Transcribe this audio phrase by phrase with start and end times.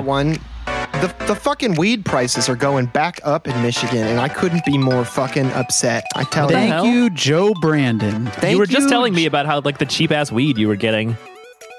[0.00, 0.32] I got one.
[1.02, 4.76] The, the fucking weed prices are going back up in Michigan, and I couldn't be
[4.78, 6.04] more fucking upset.
[6.14, 6.80] I tell Thank you.
[6.80, 8.26] Thank you, Joe Brandon.
[8.26, 8.88] Thank you were just you.
[8.90, 11.16] telling me about how like the cheap ass weed you were getting.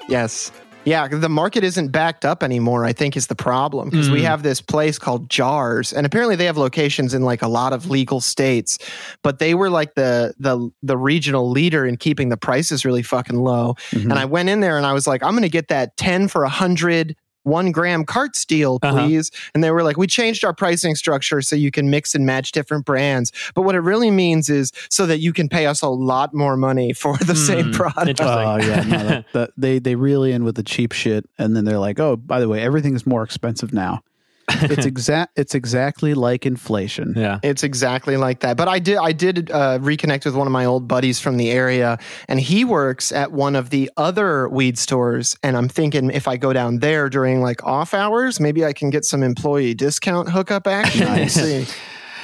[0.08, 0.50] Yes.
[0.84, 4.24] Yeah, the market isn't backed up anymore, I think is the problem because we Mm.
[4.24, 7.88] have this place called Jars and apparently they have locations in like a lot of
[7.88, 8.78] legal states,
[9.22, 13.36] but they were like the the the regional leader in keeping the prices really fucking
[13.38, 13.76] low.
[13.92, 14.10] Mhm.
[14.10, 16.26] And I went in there and I was like, I'm going to get that 10
[16.26, 17.14] for a 100
[17.44, 18.92] one gram cart steal, Uh-huh.
[19.06, 19.30] please.
[19.54, 22.52] And they were like, we changed our pricing structure so you can mix and match
[22.52, 23.32] different brands.
[23.54, 26.56] But what it really means is so that you can pay us a lot more
[26.56, 28.08] money for the same Hmm, product.
[28.08, 28.46] interesting.
[28.48, 31.56] Oh yeah, no, that, that, they they really you in with the cheap shit, and
[31.56, 34.00] then they're like, "Oh, by the way, everything is more expensive now."
[34.48, 35.38] It's exact.
[35.38, 37.14] It's exactly like inflation.
[37.16, 37.38] Yeah.
[37.42, 38.56] It's exactly like that.
[38.56, 41.50] But I did I did uh, reconnect with one of my old buddies from the
[41.50, 45.36] area, and he works at one of the other weed stores.
[45.42, 48.90] And I'm thinking if I go down there during like off hours, maybe I can
[48.90, 51.12] get some employee discount hookup action.
[51.14, 51.66] We'll see.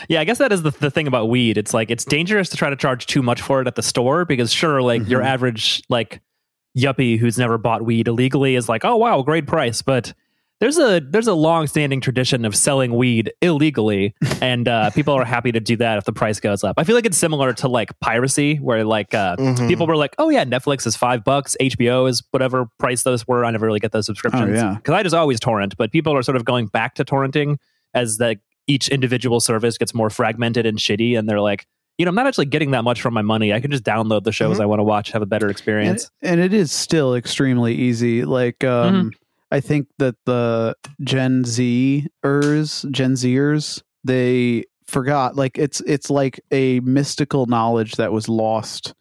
[0.08, 1.58] Yeah, I guess that is the, the thing about weed.
[1.58, 4.25] It's like it's dangerous to try to charge too much for it at the store
[4.25, 5.27] because sure, like your Mhm.
[5.27, 6.20] average like
[6.77, 9.82] yuppie who's never bought weed illegally is like, oh wow, great price.
[9.82, 10.14] But
[10.60, 15.24] there's a there's a long standing tradition of selling weed illegally, and uh, people are
[15.24, 16.74] happy to do that if the price goes up.
[16.78, 19.68] I feel like it's similar to like piracy, where like uh, Mhm.
[19.68, 23.44] people were like, oh yeah, Netflix is five bucks, HBO is whatever price those were.
[23.44, 24.74] I never really get those subscriptions yeah.
[24.74, 25.76] because I just always torrent.
[25.76, 27.56] But people are sort of going back to torrenting
[27.94, 32.10] as the each individual service gets more fragmented and shitty, and they're like, you know,
[32.10, 33.52] I'm not actually getting that much from my money.
[33.52, 34.62] I can just download the shows Mhm.
[34.62, 36.10] I want to watch, have a better experience.
[36.22, 38.24] and it is still extremely easy.
[38.24, 39.12] Like, um,
[39.50, 45.36] I think that the Gen Zers, Gen Zers, they forgot.
[45.36, 48.94] Like, it's it's like a mystical knowledge that was lost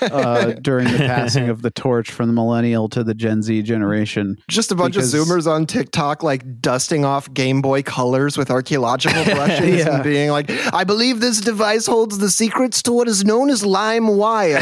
[0.00, 4.36] uh, during the passing of the torch from the millennial to the Gen Z generation.
[4.48, 8.50] Just a bunch Because- of Zoomers on TikTok, like dusting off Game Boy colors with
[8.50, 9.94] archaeological brushes Yeah.
[9.96, 13.62] and being like, I believe this device holds the secrets to what is known as
[13.62, 14.60] LimeWire.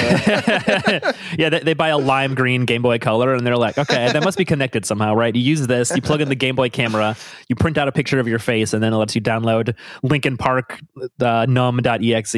[1.39, 4.23] yeah, they, they buy a lime green Game Boy Color, and they're like, okay, that
[4.25, 5.35] must be connected somehow, right?
[5.35, 7.17] You use this, you plug in the Game Boy camera,
[7.49, 10.37] you print out a picture of your face, and then it lets you download Linkin
[10.37, 10.81] Park
[11.21, 12.35] uh, numb.exe.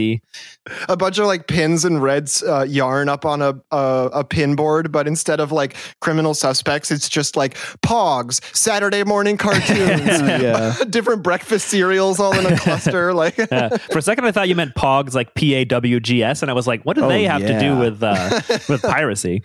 [0.89, 4.55] a bunch of like pins and reds uh, yarn up on a, a a pin
[4.57, 11.23] board, but instead of like criminal suspects, it's just like Pogs, Saturday morning cartoons, different
[11.23, 13.07] breakfast cereals all in a cluster.
[13.17, 16.23] Like, Uh, for a second, I thought you meant Pogs, like P A W G
[16.23, 18.83] S, and I was like, what do Oh, they have to do with uh, with
[18.83, 19.43] piracy?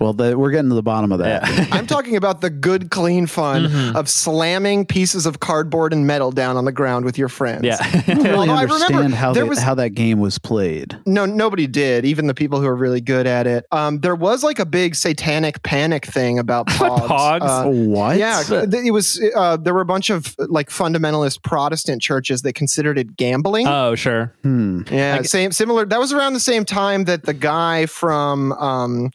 [0.00, 1.42] Well, the, we're getting to the bottom of that.
[1.48, 1.66] Yeah.
[1.72, 3.94] I'm talking about the good, clean fun Mhm.
[3.96, 7.64] of slamming pieces of cardboard and metal down on the ground with your friends.
[7.64, 7.76] Yeah.
[7.80, 10.38] I don't really Although I remember understand how there they- was- how that game was
[10.38, 10.96] played.
[11.06, 12.04] No, nobody did.
[12.04, 13.66] Even the people who are really good at it.
[13.70, 17.06] Um, there was like a big satanic panic thing about Pogs.
[17.06, 17.40] Pogs?
[17.66, 18.16] Uh, what?
[18.16, 19.20] Yeah, it was.
[19.36, 23.66] Uh, there were a bunch of like fundamentalist Protestant churches that considered it gambling.
[23.68, 24.34] oh, sure.
[24.42, 24.82] Hmm.
[24.90, 25.84] yeah, I g- same similar.
[25.84, 29.10] That was around the same time that the guy from um,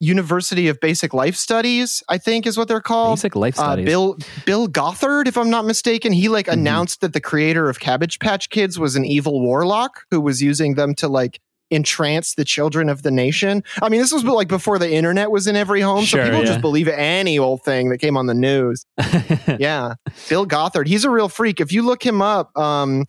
[0.00, 3.16] University of Basic Life Studies, I think, is what they're called.
[3.18, 3.86] Basic life Uh, studies.
[3.86, 6.52] Bill Bill Gothard, if I'm not mistaken, he like Mhm.
[6.52, 10.74] announced that the creator of Cabbage Patch Kids was an evil warlock who was using
[10.76, 11.40] them to like
[11.70, 13.62] entrance the children of the nation.
[13.82, 16.40] I mean, this was like before the internet was in every home, Sure, so people
[16.40, 16.46] yeah.
[16.46, 18.84] just believe any old thing that came on the news.
[19.58, 19.94] yeah,
[20.28, 21.60] Bill Gothard, he's a real freak.
[21.60, 23.04] If you look him up, um,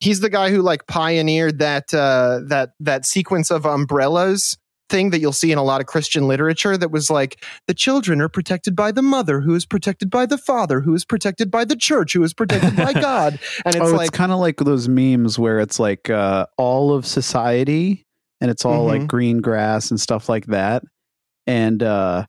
[0.00, 4.56] he's the guy who like pioneered that uh, that that sequence of umbrellas
[4.90, 8.20] thing that you'll see in a lot of Christian literature that was like the children
[8.20, 11.64] are protected by the mother who is protected by the father who is protected by
[11.64, 14.86] the church who is protected by God and it's oh, like kind of like those
[14.88, 18.04] memes where it's like uh, all of society,
[18.40, 19.06] and it's all like Mhm.
[19.08, 20.82] green grass and stuff like that,
[21.46, 22.26] and uh,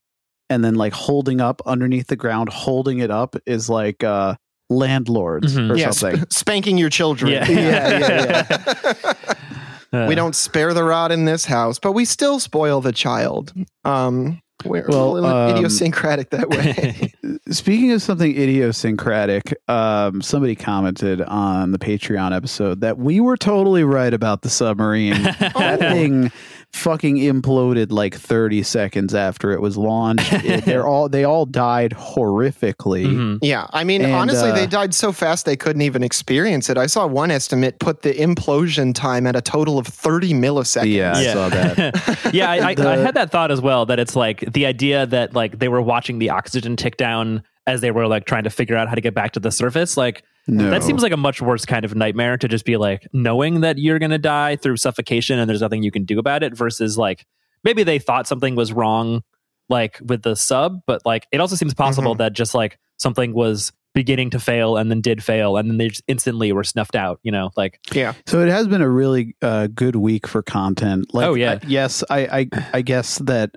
[0.49, 4.35] and then like holding up underneath the ground, holding it up is like uh,
[4.69, 5.71] landlords Mhm.
[5.71, 6.21] or yeah, something.
[6.23, 7.49] sp- spanking your children Yeah.
[7.49, 9.13] Yeah, yeah,
[9.93, 13.53] Uh, we don't spare the rod in this house but we still spoil the child
[13.83, 17.11] um we're Well, a little um, idiosyncratic that way
[17.51, 23.83] Speaking of something idiosyncratic, um, somebody commented on the Patreon episode that we were totally
[23.83, 25.13] right about the submarine.
[25.39, 25.77] that Oh.
[25.77, 26.31] thing
[26.75, 30.31] fucking imploded like 30 seconds after it was launched.
[30.33, 33.05] It- they're all they all died horrifically.
[33.05, 33.39] Mhm.
[33.41, 36.77] Yeah, I mean, And, honestly, uh, they died so fast they couldn't even experience it.
[36.77, 40.93] I saw one estimate put the implosion time at a total of 30 milliseconds.
[40.93, 42.29] Yeah, I saw that.
[42.33, 43.85] yeah, I, I, I had that thought as well.
[43.85, 47.81] That it's like the idea that like they were watching the oxygen tick down as
[47.81, 49.97] they were like trying to figure out how to get back to the surface.
[49.97, 50.69] Like No.
[50.69, 53.77] that seems like a much worse kind of nightmare to just be like knowing that
[53.79, 56.55] you're gonna die through suffocation and there's nothing you can do about it.
[56.55, 57.25] Versus like
[57.63, 59.23] maybe they thought something was wrong
[59.69, 62.19] like with the sub, but like it also seems possible Mhm.
[62.19, 65.87] that just like something was beginning to fail and then did fail and then they
[65.87, 69.37] just instantly were snuffed out you know like yeah so it has been a really
[69.41, 73.51] uh, good week for content like oh yeah I, yes I, I i guess that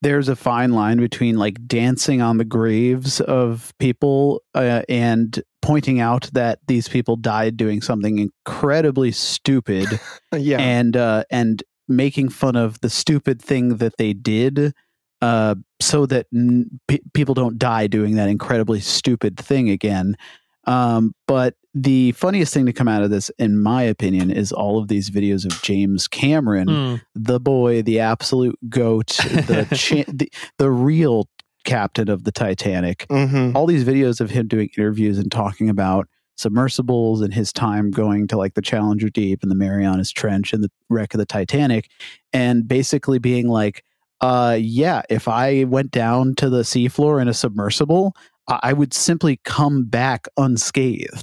[0.00, 6.00] there's a fine line between like dancing on the graves of people uh, and pointing
[6.00, 9.86] out that these people died doing something incredibly stupid
[10.36, 14.72] yeah and uh and making fun of the stupid thing that they did
[15.22, 16.68] uh, so that n-
[17.14, 20.14] people don't die doing that incredibly stupid thing again.
[20.64, 24.78] Um, but the funniest thing to come out of this, in my opinion, is all
[24.78, 27.00] of these videos of James Cameron, Mm.
[27.14, 31.28] the boy, the absolute goat, the cha- the, the real
[31.66, 33.04] captain of the Titanic.
[33.10, 37.90] hmm All these videos of him doing interviews and talking about submersibles and his time
[37.90, 41.26] going to like the Challenger Deep and the Marianas Trench and the wreck of the
[41.26, 41.90] Titanic,
[42.32, 43.82] and basically being like,
[44.20, 48.14] uh, yeah, if I went down to the seafloor in a submersible,
[48.48, 51.20] I I would simply come back unscathed.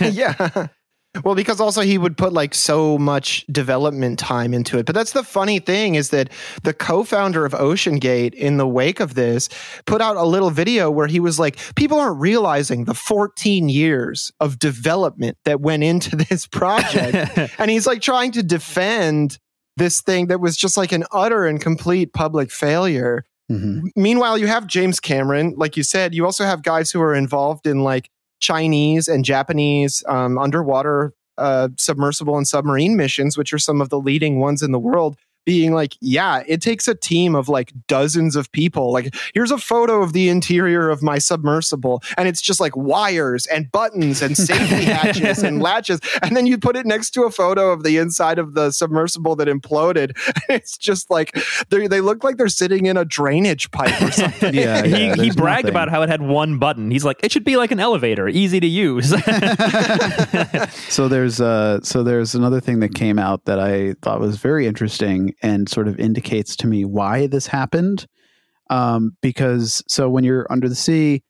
[0.00, 0.68] yeah.
[1.24, 4.86] Well, because also he would put like so much development time into it.
[4.86, 6.30] But that's the funny thing is that
[6.62, 9.48] the co-founder of OceanGate in the wake of this
[9.86, 14.32] put out a little video where he was like, people aren't realizing the 14 years
[14.40, 17.38] of development that went into this project.
[17.58, 19.38] and he's like trying to defend
[19.76, 23.24] this thing that was just like an utter and complete public failure.
[23.50, 23.82] Mhm.
[23.94, 27.66] Meanwhile, you have James Cameron, like you said, you also have guys who are involved
[27.66, 28.10] in like
[28.40, 34.00] Chinese and Japanese um, underwater uh, submersible and submarine missions, which are some of the
[34.00, 35.16] leading ones in the world.
[35.46, 38.92] Being like, yeah, it takes a team of like dozens of people.
[38.92, 43.46] Like, here's a photo of the interior of my submersible, and it's just like wires
[43.46, 46.00] and buttons and safety hatches and latches.
[46.22, 49.36] And then you put it next to a photo of the inside of the submersible
[49.36, 50.16] that imploded.
[50.48, 51.36] It's just like
[51.70, 54.54] they they look like they're sitting in a drainage pipe or something.
[54.54, 55.70] Yeah, he, yeah, he there's bragged nothing.
[55.70, 56.90] about how it had one button.
[56.90, 59.10] He's like, it should be like an elevator, easy to use.
[60.88, 64.66] so there's uh so there's another thing that came out that I thought was very
[64.66, 68.06] interesting and sort of indicates to me why this happened.
[68.70, 71.22] Um, because so when you're under the sea,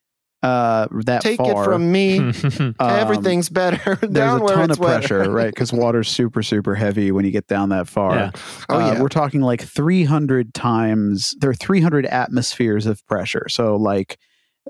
[0.43, 2.19] uh, that Take far, it from me.
[2.61, 5.31] um, Everything's better There's a where ton it's of pressure, wet.
[5.31, 5.47] right?
[5.53, 8.15] Because water's super, super heavy when you get down that far.
[8.15, 8.31] Yeah.
[8.69, 9.03] Oh, Uh, yeah.
[9.03, 11.35] We're talking like 300 times.
[11.41, 13.49] There are 300 atmospheres of pressure.
[13.49, 14.19] So, like,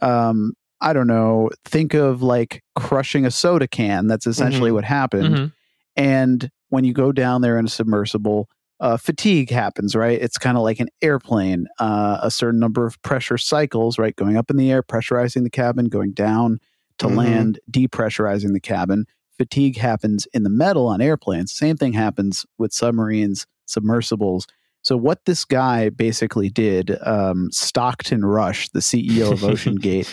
[0.02, 1.50] um, I don't know.
[1.64, 4.06] Think of like crushing a soda can.
[4.06, 4.74] That's essentially Mhm.
[4.74, 5.34] what happened.
[5.34, 5.52] Mhm.
[5.96, 8.48] And when you go down there in a submersible,
[8.80, 10.20] uh, fatigue happens, right?
[10.20, 11.66] It's kind of like an airplane.
[11.78, 14.14] Uh, a certain number of pressure cycles, right?
[14.16, 16.58] Going up in the air, pressurizing the cabin, going down
[16.98, 17.16] to Mhm.
[17.16, 19.06] land, depressurizing the cabin.
[19.38, 21.52] Fatigue happens in the metal on airplanes.
[21.52, 24.46] Same thing happens with submarines, submersibles.
[24.82, 30.06] So what this guy basically did, um, Stockton Rush, the CEO of OceanGate,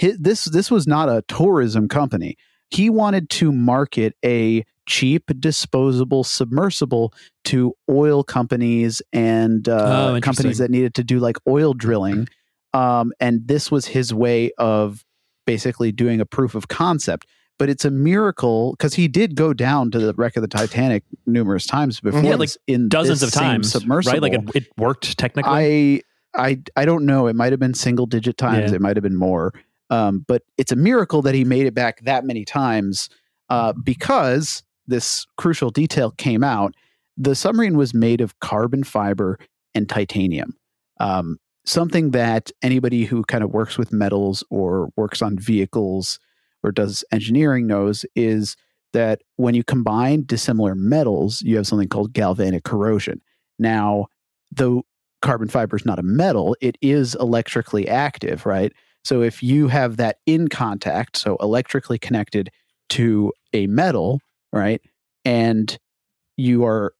[0.00, 2.36] hi this this was not a tourism company.
[2.70, 7.14] He wanted to market a cheap disposable submersible
[7.44, 10.20] to oil companies and Oh, uh, interesting.
[10.22, 12.28] companies that needed to do like oil drilling.
[12.74, 15.04] Um, and this was his way of
[15.46, 17.26] basically doing a proof of concept.
[17.58, 21.04] But it's a miracle because he did go down to the wreck of the Titanic
[21.26, 22.22] numerous times before.
[22.22, 24.12] Yeah, like in Dozens of times, submersible.
[24.14, 24.22] right?
[24.22, 25.52] Like it, it worked technically.
[25.52, 26.00] I
[26.34, 27.26] I I don't know.
[27.26, 28.70] It might have been single digit times.
[28.70, 28.76] Yeah.
[28.76, 29.52] It might have been more.
[29.90, 33.10] Um, but it's a miracle that he made it back that many times
[33.50, 36.74] uh, because this crucial detail came out.
[37.16, 39.38] The submarine was made of carbon fiber
[39.74, 40.54] and titanium.
[40.98, 46.18] Um, something that anybody who kind of works with metals or works on vehicles
[46.62, 48.56] or does engineering knows is
[48.92, 53.20] that when you combine dissimilar metals, you have something called galvanic corrosion.
[53.58, 54.06] Now,
[54.50, 54.82] though
[55.22, 58.72] carbon fiber is not a metal, it is electrically active, right?
[59.04, 62.50] So if you have that in contact, so electrically connected
[62.90, 64.20] to a metal,
[64.52, 64.80] right?
[65.24, 65.76] And
[66.36, 66.92] you are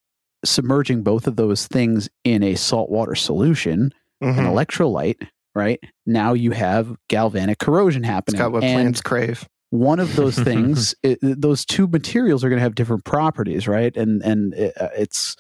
[0.45, 4.47] submerging both of those things in a saltwater solution, an Mhm.
[4.47, 5.81] electrolyte, right?
[6.07, 8.39] Now you have galvanic corrosion It's happening.
[8.39, 9.49] got what And plants crave.
[9.71, 13.97] one of those things it, those two materials are going to have different properties right
[13.97, 15.37] and and it, uh, it's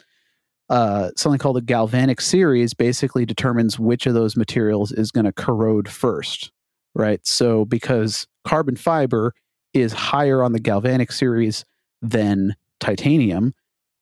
[0.68, 5.32] uh, something called the galvanic series basically determines which of those materials is going to
[5.32, 6.52] corrode first
[6.94, 9.32] right so because carbon fiber
[9.74, 11.64] is higher on the galvanic series
[12.02, 13.54] than titanium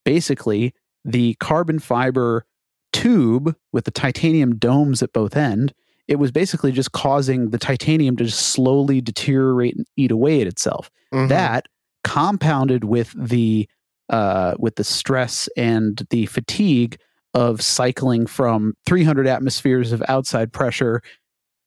[0.05, 0.73] basically
[1.05, 2.45] the carbon fiber
[2.93, 5.73] tube with the titanium domes at both end
[6.09, 10.47] it was basically just causing the titanium to just slowly deteriorate and eat away at
[10.47, 10.91] itself.
[11.13, 11.29] Mhm.
[11.29, 11.67] That
[12.03, 13.69] compounded with the
[14.09, 16.97] uh, with the stress and the fatigue
[17.35, 21.03] of cycling from 300 atmospheres of outside pressure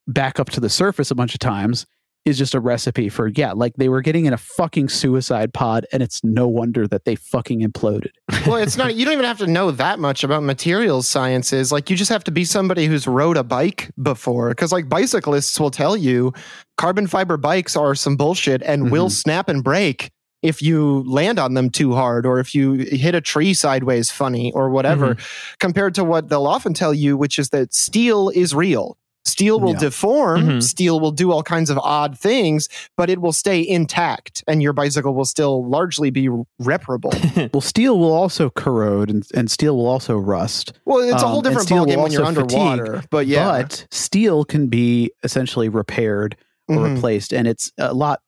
[0.07, 1.85] back up to the surface a bunch of times,
[2.25, 5.85] is just a recipe for yeah, like they were getting in a fucking suicide pod,
[5.91, 8.11] and it's no wonder that they fucking imploded.
[8.47, 8.95] well, it's not.
[8.95, 11.71] You don't even have to know that much about materials sciences.
[11.71, 15.59] Like you just have to be somebody who's rode a bike before, because like bicyclists
[15.59, 16.33] will tell you,
[16.77, 19.11] carbon fiber bikes are some bullshit and will Mhm.
[19.11, 20.11] snap and break
[20.43, 24.51] if you land on them too hard or if you hit a tree sideways funny
[24.53, 25.15] or whatever.
[25.59, 28.97] Compared to what they'll often tell you, which is that steel is real.
[29.23, 29.79] Steel will Yeah.
[29.79, 30.63] deform, Mhm.
[30.63, 34.73] steel will do all kinds of odd things, but it will stay intact and your
[34.73, 36.27] bicycle will still largely be
[36.59, 37.11] reparable.
[37.53, 40.73] well, steel will also corrode, and, and steel will also rust.
[40.85, 43.03] Well, it's a Um, whole different steel ballgame when you're also underwater.
[43.11, 46.35] But yeah, But steel can be essentially repaired
[46.67, 46.95] or Mhm.
[46.95, 48.21] replaced, and it's a lot.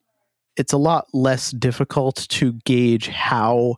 [0.56, 3.78] It's a lot less difficult to gauge how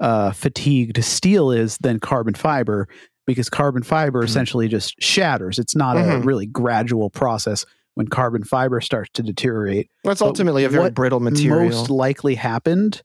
[0.00, 2.86] uh, fatigued steel is than carbon fiber
[3.26, 4.26] because carbon fiber Mhm.
[4.26, 5.58] essentially just shatters.
[5.58, 6.24] It's not a Mhm.
[6.24, 9.90] really gradual process when carbon fiber starts to deteriorate.
[10.04, 11.70] that's but ultimately a very brittle material.
[11.76, 13.02] Most likely happened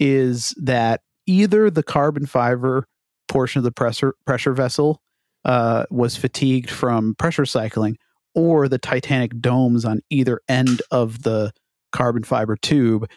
[0.00, 2.86] is that either the carbon fiber
[3.28, 5.00] portion of the pressure pressure vessel
[5.44, 7.96] uh, was fatigued from pressure cycling,
[8.34, 11.52] or the titanium domes on either end of the
[11.92, 13.08] carbon fiber tube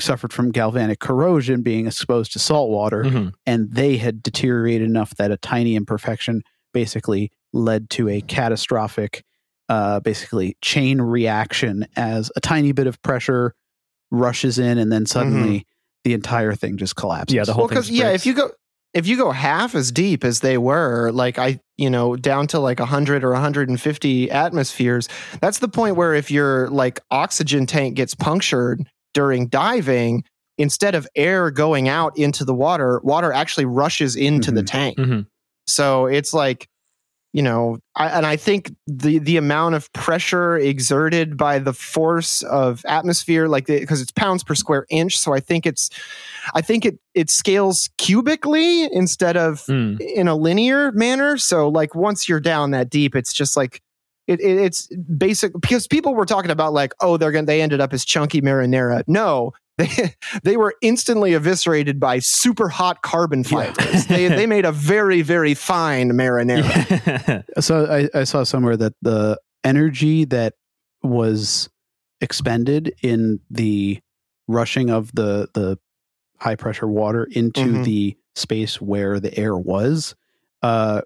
[0.00, 3.32] suffered from galvanic corrosion being exposed to salt water Mhm.
[3.46, 9.24] and they had deteriorated enough that a tiny imperfection basically led to a catastrophic
[9.68, 13.54] uh, basically chain reaction as a tiny bit of pressure
[14.10, 15.66] rushes in and then suddenly
[16.04, 17.34] the entire thing just collapses.
[17.34, 18.50] Yeah, the whole well, because thing yeah, if you go
[18.94, 22.58] if you go half as deep as they were, like I, you know, down to
[22.58, 25.08] like 100 or 150 atmospheres,
[25.42, 30.22] that's the point where if your like oxygen tank gets punctured during diving,
[30.58, 34.66] instead of air going out into the water, water actually rushes into the Mhm.
[34.76, 34.96] tank.
[34.98, 35.26] Mhm.
[35.66, 36.68] So it's like,
[37.32, 42.42] you know, I, and I think the the amount of pressure exerted by the force
[42.42, 45.90] of atmosphere, like because it's pounds per square inch, so I think it's,
[46.54, 50.00] I think it it scales cubically instead of Mm.
[50.00, 51.36] in a linear manner.
[51.38, 53.80] So like once you're down that deep, it's just like.
[54.28, 57.80] It, it, it's basic because people were talking about like oh they're gonna they ended
[57.80, 63.72] up as chunky marinara no they they were instantly eviscerated by super hot carbon Yeah.
[63.72, 68.92] fibers they they made a very very fine marinara so I, I saw somewhere that
[69.02, 70.54] the energy that
[71.02, 71.68] was
[72.20, 73.98] expended in the
[74.46, 75.78] rushing of the the
[76.38, 77.84] high pressure water into Mhm.
[77.84, 80.14] the space where the air was
[80.62, 81.00] uh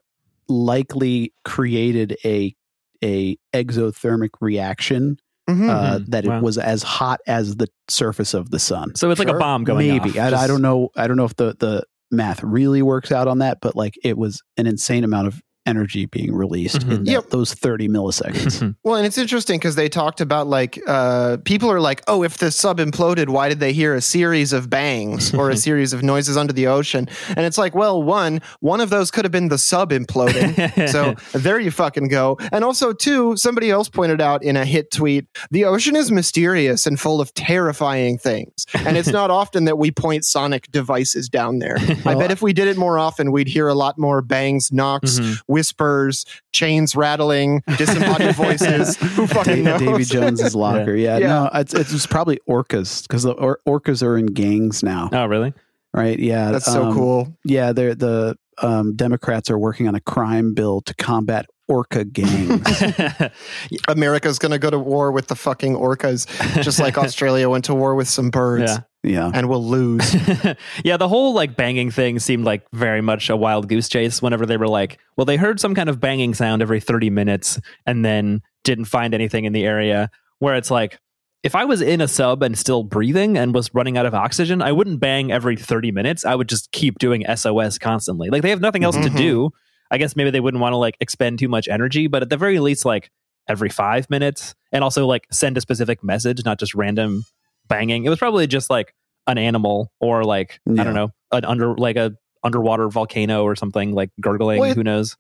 [0.49, 2.55] likely created a
[3.03, 5.17] a exothermic reaction
[5.51, 5.69] Mhm.
[5.69, 6.07] uh, Mhm.
[6.09, 6.37] that Wow.
[6.39, 9.65] it was as hot as the surface of the sun so it's like a bomb
[9.65, 10.33] going maybe off.
[10.35, 11.83] I, I don't know i don't know if the the
[12.13, 16.07] math really works out on that but like it was an insane amount of energy
[16.07, 16.91] being released Mhm.
[16.93, 17.31] in that, Yep.
[17.31, 21.81] those 30 milliseconds Well, and it's interesting because they talked about like uh, people are
[21.81, 25.51] like, oh, if the sub imploded, why did they hear a series of bangs or
[25.51, 27.09] a series of noises under the ocean?
[27.29, 30.89] And it's like, well, one, one of those could have been the sub imploding.
[30.91, 32.39] so there you fucking go.
[32.51, 36.87] And also, two, somebody else pointed out in a hit tweet, the ocean is mysterious
[36.87, 41.59] and full of terrifying things, and it's not often that we point sonic devices down
[41.61, 41.77] there.
[42.05, 45.21] I bet if we did it more often, we'd hear a lot more bangs, knocks,
[45.21, 45.39] Mhm.
[45.53, 48.97] Whispers, chains rattling, disembodied voices.
[48.97, 49.81] Who fucking knows?
[49.81, 50.97] Davy Jones's locker.
[50.97, 51.27] Yeah, Yeah.
[51.29, 55.53] no, it's it's probably orcas because the or, orcas are in gangs now, oh, really?
[55.95, 56.19] right?
[56.19, 57.37] Yeah, That's so um, cool.
[57.45, 62.83] Yeah, they're the um, Democrats are working on a crime bill to combat orca gangs.
[63.89, 66.27] America's going to go to war with the fucking orcas,
[66.63, 68.71] just like Australia went to war with some birds,
[69.03, 69.29] Yeah.
[69.29, 70.15] yeah, and will lose.
[70.85, 74.47] yeah, the whole like banging thing seemed like very much a wild goose chase whenever
[74.47, 78.05] they were like, well, they heard some kind of banging sound every 30 minutes and
[78.05, 80.11] then didn't find anything in the area.
[80.39, 80.99] Where it's like,
[81.43, 84.63] if I was in a sub and still breathing and was running out of oxygen,
[84.63, 86.25] I wouldn't bang every 30 minutes.
[86.25, 88.29] I would just keep doing SOS constantly.
[88.31, 89.03] Like they have nothing else Mhm.
[89.05, 89.51] to do.
[89.93, 92.37] I guess maybe they wouldn't want to like expend too much energy, but at the
[92.37, 93.11] very least, like
[93.49, 97.25] every five minutes and also like send a specific message, not just random
[97.69, 98.05] banging.
[98.05, 98.95] It was probably just like
[99.29, 103.93] an animal or like I don't know an under like a underwater volcano or something
[103.93, 104.59] like gurgling.
[104.61, 105.17] Well, it- who knows?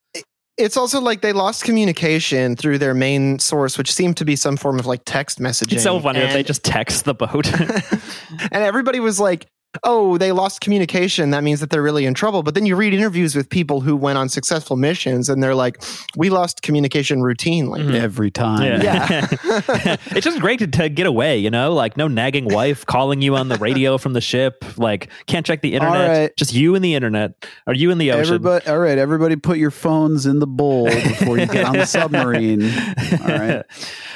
[0.59, 4.57] it's also like they lost communication through their main source, which seemed to be some
[4.57, 5.73] form of like text messaging.
[5.75, 7.50] It's so funny that they just text the boat.
[8.52, 9.47] and everybody was like,
[9.85, 11.31] oh, they lost communication.
[11.31, 12.43] That means that they're really in trouble.
[12.43, 15.83] But then you read interviews with people who went on successful missions and they're like,
[16.17, 17.81] we lost communication routinely.
[17.81, 17.95] Mm-hmm.
[17.95, 18.83] Every time.
[18.83, 18.83] Yeah.
[18.83, 19.97] Yeah.
[20.11, 23.37] it's just great to, to get away, you know, like no nagging wife calling you
[23.37, 24.64] on the radio from the ship.
[24.76, 26.09] Like can't check the internet.
[26.09, 26.37] right.
[26.37, 28.35] Just you and the internet or you in the ocean.
[28.35, 31.87] Everybody, all right, everybody put your phones in the bowl before you get on the
[31.87, 32.62] submarine.
[32.62, 33.64] All right.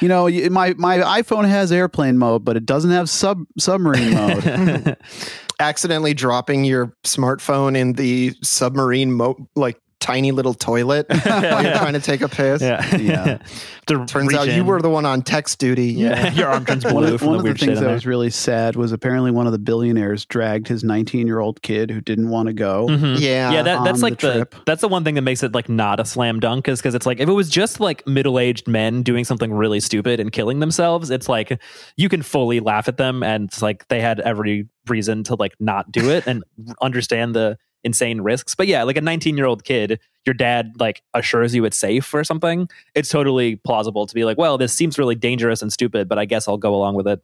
[0.00, 4.96] You know, my, my iPhone has airplane mode, but it doesn't have sub submarine mode.
[5.58, 11.94] Accidentally dropping your smartphone in the submarine, mo- like tiny little toilet while you're trying
[11.94, 12.62] to take a piss.
[12.62, 12.96] yeah.
[12.96, 13.38] Yeah.
[13.86, 15.86] Turns reach out you were the one on text duty.
[15.92, 16.32] Yeah.
[16.32, 17.94] Your arm turns one blue of, from one the of the weird things that there.
[17.94, 21.92] was really sad was apparently one of the billionaires dragged his 19 year old kid
[21.92, 22.88] who didn't want to go.
[22.88, 23.20] Mhm.
[23.20, 23.52] Yeah.
[23.52, 26.00] yeah, that, that's like the the, that's the one thing that makes it like not
[26.00, 29.04] a slam dunk is because it's like if it was just like middle aged men
[29.04, 31.60] doing something really stupid and killing themselves, it's like
[31.96, 35.54] you can fully laugh at them and it's like they had every reason to like
[35.60, 36.42] not do it and
[36.82, 38.54] understand the insane risks.
[38.54, 42.12] But yeah, like a 19 year old kid, your dad like assures you it's safe
[42.12, 42.68] or something.
[42.94, 46.24] It's totally plausible to be like, well, this seems really dangerous and stupid, but I
[46.24, 47.20] guess I'll go along with it.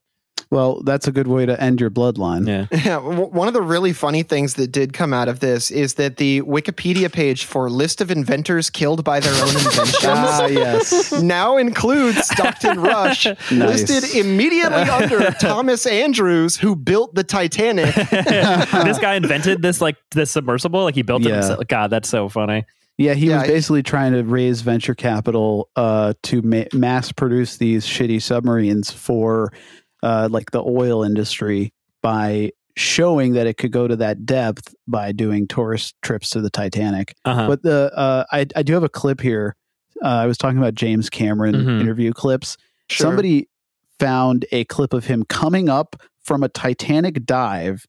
[0.53, 2.47] Well, that's a good way to end your bloodline.
[2.47, 2.67] Yeah.
[2.85, 6.19] Yeah, one of the really funny things that did come out of this is that
[6.19, 11.11] the Wikipedia page for list of inventors killed by their own inventions Ah, yes.
[11.23, 13.51] now includes Stockton Rush, Nice.
[13.91, 17.95] listed immediately under Thomas Andrews, who built the Titanic.
[17.95, 21.37] this guy invented this like this submersible, like he built it Yeah.
[21.37, 21.67] himself.
[21.69, 22.65] God, that's so funny.
[22.99, 27.11] Yeah, he Yeah, was I- basically trying to raise venture capital uh, to ma- mass
[27.11, 29.51] produce these shitty submarines for
[30.03, 35.13] uh, like the oil industry by showing that it could go to that depth by
[35.13, 37.15] doing tourist trips to the Titanic.
[37.25, 37.47] Uh-huh.
[37.49, 39.55] But the uh, I I do have a clip here.
[40.03, 41.81] Uh, I was talking about James Cameron Mhm.
[41.81, 42.57] interview clips.
[42.89, 43.07] Sure.
[43.07, 43.49] Somebody
[44.01, 47.87] found a clip of him coming up from a Titanic dive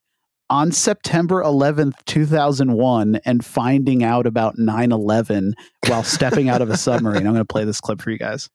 [0.50, 5.55] on September 11th, 2001, and finding out about 9 11
[5.88, 7.25] while stepping out of a submarine.
[7.25, 8.50] I'm going to play this clip for you guys.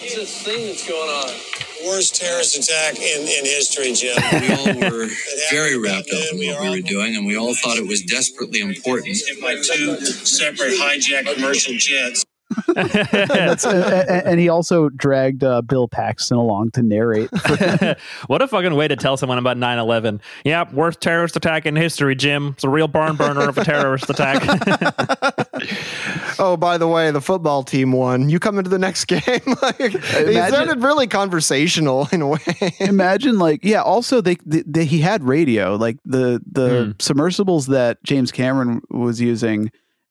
[0.00, 1.58] What's this thing that's going on?
[1.86, 4.16] worst terrorist attack in, in history, Jim.
[4.38, 5.06] We all were
[5.50, 8.60] very wrapped up in what we were doing, and we all thought it was desperately
[8.60, 9.16] important.
[9.16, 12.24] Hit by two separate hijacked commercial jets.
[12.68, 17.30] That's, uh, and, and he also dragged uh, Bill Paxton along to narrate.
[18.26, 22.14] what a fucking way to tell someone about 9-11 yep worst terrorist attack in history
[22.14, 24.42] jim it's a real barn burner of a terrorist attack
[26.38, 28.28] oh, by the way, the football team won.
[28.28, 29.20] You come into the next game.
[29.62, 29.86] like, he
[30.22, 32.38] Imagine- sounded really conversational in a way.
[32.80, 33.82] Imagine, like, yeah.
[33.82, 35.76] Also, they, they, they he had radio.
[35.76, 36.90] Like the the Hmm.
[36.98, 39.70] submersibles that James Cameron was using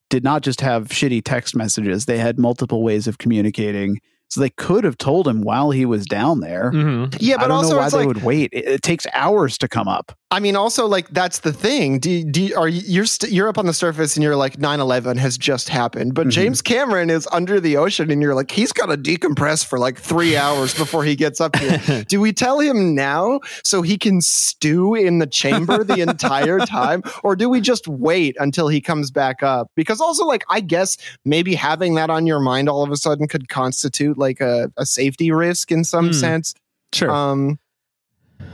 [0.09, 2.05] did not just have shitty text messages.
[2.05, 3.99] They had multiple ways of communicating.
[4.29, 6.71] So they could have told him while he was down there.
[6.73, 7.15] Mhm.
[7.19, 8.49] yeah, I but don't also know why it's they like would wait.
[8.51, 10.11] It, it takes hours to come up.
[10.29, 11.99] I mean, also like that's the thing.
[11.99, 15.15] Do, do are you, you're st- you're up on the surface and you're like 9/11
[15.15, 16.31] has just happened, but Mhm.
[16.31, 19.97] James Cameron is under the ocean and you're like he's got to decompress for like
[19.97, 22.03] three hours before he gets up here.
[22.09, 27.03] do we tell him now so he can stew in the chamber the entire time,
[27.23, 29.71] or do we just wait until he comes back up?
[29.77, 33.29] Because also, like I guess maybe having that on your mind all of a sudden
[33.29, 36.11] could constitute like a, a safety risk in some Hmm.
[36.13, 36.53] sense.
[36.93, 37.59] sure Um,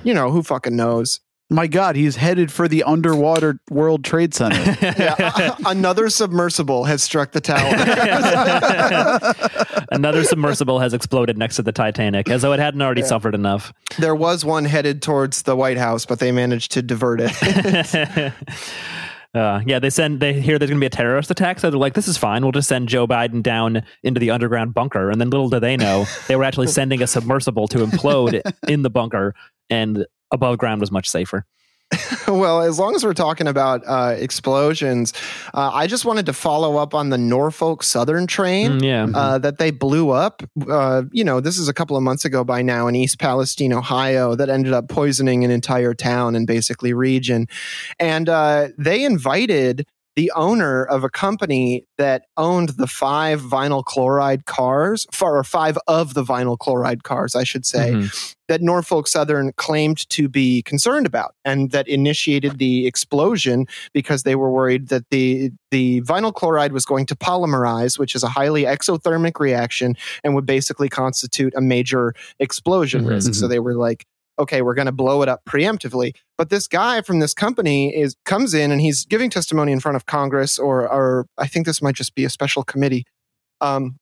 [0.04, 1.20] you know who fucking knows.
[1.54, 4.76] My God, he's headed for the underwater World Trade Center.
[5.04, 7.74] Yeah, another submersible has struck the tower.
[9.92, 13.08] another submersible has exploded next to the titanic as though it hadn't already Yeah.
[13.08, 17.22] suffered enough there was one headed towards the White House, but they managed to divert
[17.22, 18.34] it.
[19.36, 20.20] Uh, yeah, they send.
[20.20, 22.44] They hear there's going to be a terrorist attack, so they're like, "This is fine.
[22.44, 25.76] We'll just send Joe Biden down into the underground bunker." And then, little do they
[25.76, 29.34] know, they were actually sending a submersible to implode in the bunker,
[29.72, 31.46] and above ground was much safer.
[32.28, 35.14] well, as long as we're talking about uh, explosions,
[35.54, 38.80] uh, I just wanted to follow up on the Norfolk Southern train.
[38.80, 40.44] Mm, yeah, uh, that they blew up.
[40.68, 43.74] Uh, you know, this is a couple of months ago by now in East Palestine,
[43.74, 47.48] Ohio, that ended up poisoning an entire town and basically region.
[48.00, 54.46] And uh, they invited the owner of a company that owned the five vinyl chloride
[54.46, 58.36] cars, or five of the vinyl chloride cars, I should say, Mhm.
[58.50, 64.36] that Norfolk Southern claimed to be concerned about and that initiated the explosion because they
[64.36, 68.64] were worried that the the vinyl chloride was going to polymerize, which is a highly
[68.64, 73.10] exothermic reaction and would basically constitute a major explosion Mhm.
[73.10, 73.34] risk.
[73.34, 74.06] So they were like,
[74.38, 76.14] okay, we're going to blow it up preemptively.
[76.38, 79.96] But this guy from this company is comes in and he's giving testimony in front
[79.96, 83.06] of Congress or or I think this might just be a special committee.
[83.62, 83.98] Um,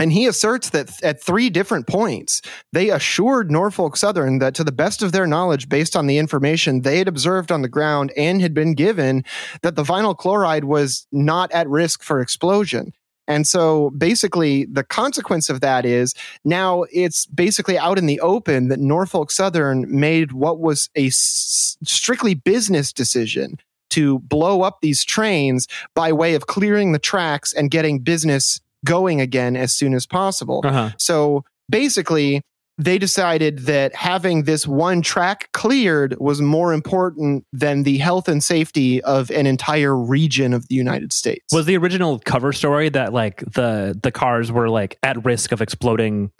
[0.00, 2.40] And he asserts that at three different points,
[2.72, 6.82] they assured Norfolk Southern that to the best of their knowledge, based on the information
[6.82, 9.24] they had observed on the ground and had been given,
[9.62, 12.92] that the vinyl chloride was not at risk for explosion.
[13.28, 16.14] And so basically, the consequence of that is
[16.44, 21.76] now it's basically out in the open that Norfolk Southern made what was a s-
[21.84, 23.60] strictly business decision
[23.90, 29.20] to blow up these trains by way of clearing the tracks and getting business going
[29.20, 30.62] again as soon as possible.
[30.64, 30.90] Uh-huh.
[30.98, 32.42] So basically,
[32.78, 38.42] they decided that having this one track cleared was more important than the health and
[38.42, 41.52] safety of an entire region of the United States.
[41.52, 45.60] Was the original cover story that like the the cars were like at risk of
[45.60, 46.30] exploding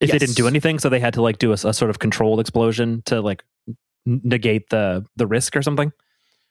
[0.00, 2.00] if they didn't do anything, so they had to like do a, a sort of
[2.00, 3.44] controlled explosion to like
[4.04, 5.92] negate the the risk or something?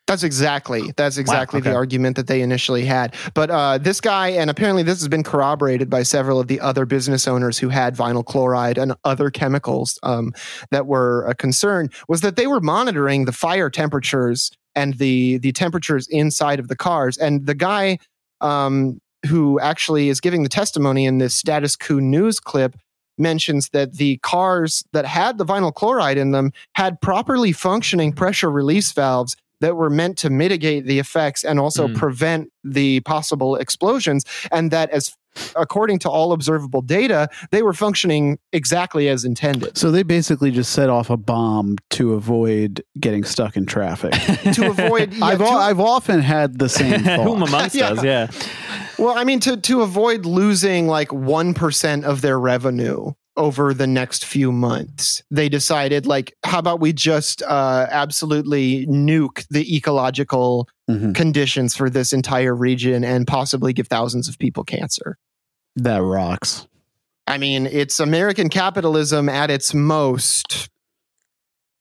[0.05, 1.69] That's exactly that's exactly okay.
[1.69, 3.15] the argument that they initially had.
[3.33, 6.85] But uh, this guy, and apparently this has been corroborated by several of the other
[6.85, 10.33] business owners who had vinyl chloride and other chemicals um,
[10.71, 15.53] that were a concern, was that they were monitoring the fire temperatures and the the
[15.53, 17.17] temperatures inside of the cars.
[17.17, 17.97] And the guy
[18.41, 22.75] um, who actually is giving the testimony in this Status Coup news clip
[23.17, 28.51] mentions that the cars that had the vinyl chloride in them had properly functioning pressure
[28.51, 31.95] release valves that were meant to mitigate the effects and also Mm.
[31.95, 35.13] prevent the possible explosions and that as
[35.55, 40.71] according to all observable data they were functioning exactly as intended So they basically just
[40.73, 44.13] set off a bomb to avoid getting stuck in traffic.
[44.53, 47.89] to avoid yeah, I've, to- al- I've often had the same Whom amongst Yeah.
[47.93, 48.03] us?
[48.03, 48.27] Yeah.
[48.99, 53.87] Well, I mean, to to avoid losing like one percent of their revenue over the
[53.87, 60.67] next few months, they decided like, how about we just uh, absolutely nuke the ecological
[60.89, 61.15] Mhm.
[61.15, 65.17] conditions for this entire region and possibly give thousands of people cancer.
[65.77, 66.67] That rocks.
[67.25, 70.69] I mean, it's American capitalism at its most.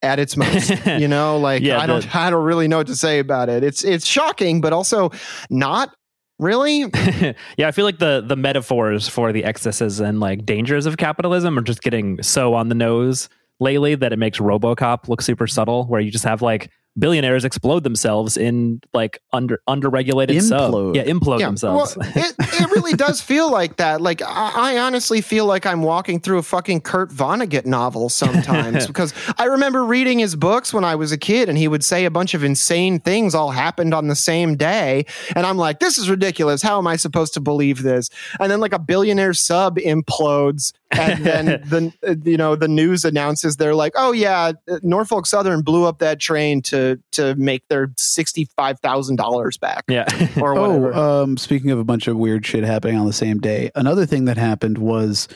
[0.03, 2.87] At its most, you know, like Yeah, I don't, the- I don't really know what
[2.89, 3.63] to say about it.
[3.65, 5.11] It's it's shocking, but also
[5.51, 5.95] not
[6.43, 6.81] really.
[7.57, 11.59] yeah, I feel like the the metaphors for the excesses and like dangers of capitalism
[11.59, 13.29] are just getting so on the nose
[13.61, 15.87] lately that it makes RoboCop look super subtle.
[15.87, 20.97] Where you just have like billionaires explode themselves in like under underregulated sub, Implode.
[20.97, 21.97] yeah, implode yeah, themselves.
[21.97, 24.01] Well, it, it really does feel like that.
[24.01, 28.87] Like I, I honestly feel like I'm walking through a fucking Kurt Vonnegut novel sometimes
[28.93, 32.05] because I remember reading his books when I was a kid, and he would say
[32.05, 35.99] a bunch of insane things all happened on the same day, and I'm like, this
[35.99, 36.63] is ridiculous.
[36.63, 38.11] How am I supposed to believe this?
[38.39, 43.57] And then like a billionaire sub implodes, and then the you know the news announces
[43.57, 44.53] they're like, oh yeah,
[44.83, 49.85] Norfolk Southern blew up that train to to make their sixty five thousand dollars back
[49.89, 50.07] yeah,
[50.41, 50.95] or whatever.
[50.95, 54.07] Oh, um, speaking of a bunch of weird shit happening on the same day, another
[54.07, 55.29] thing that happened was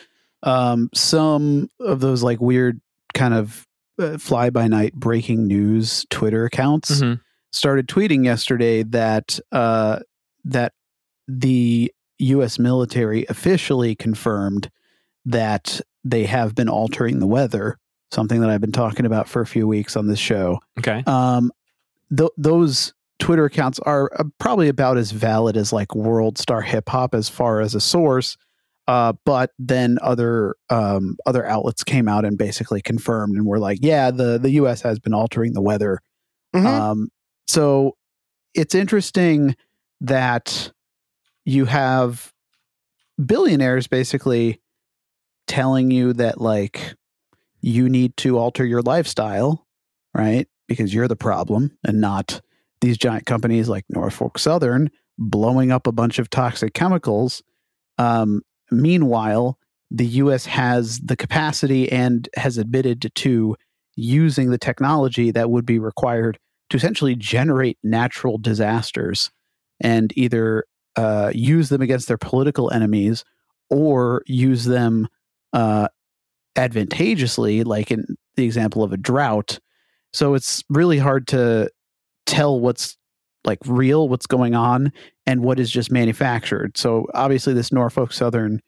[0.43, 2.81] um, some of those like weird
[3.15, 3.67] kind of
[3.99, 7.21] uh, fly by night breaking news Twitter accounts Mhm.
[7.51, 10.01] started tweeting yesterday that uh,
[10.45, 10.73] that
[11.27, 12.59] the U.S.
[12.59, 14.71] military officially confirmed
[15.27, 17.79] that they have been altering the weather.
[18.13, 21.51] Something that I've been talking about for a few weeks on this show okay, um,
[22.17, 26.89] th- those Twitter accounts are uh, probably about as valid as like World Star Hip
[26.89, 28.37] Hop as far as a source.
[28.87, 33.81] Uh, but then other um, other outlets came out and basically confirmed and were like,
[33.83, 34.83] yeah, the the U.S.
[34.83, 36.01] has been altering the weather.
[36.55, 36.65] Mhm.
[36.65, 37.09] Um,
[37.49, 37.97] so
[38.55, 39.57] it's interesting
[40.01, 40.71] that
[41.45, 42.33] you have
[43.25, 44.61] billionaires basically
[45.47, 46.95] telling you that like
[47.61, 49.67] you need to alter your lifestyle,
[50.15, 50.49] right?
[50.69, 52.41] Because you're the problem and not
[52.81, 57.43] these giant companies like Norfolk Southern blowing up a bunch of toxic chemicals.
[57.99, 59.59] Um, meanwhile,
[59.91, 63.57] the US has the capacity and has admitted to
[63.97, 66.39] using the technology that would be required
[66.71, 69.31] to essentially generate natural disasters
[69.81, 70.65] and either
[70.97, 73.25] uh, use them against their political enemies
[73.71, 75.09] or use them
[75.53, 75.89] uh,
[76.57, 78.05] advantageously, like in
[78.37, 79.59] the example of a drought.
[80.13, 81.71] So it's really hard to
[82.27, 82.97] tell what's
[83.45, 84.93] like real, what's going on,
[85.27, 86.77] and what is just manufactured.
[86.77, 88.61] So obviously, this Norfolk Southern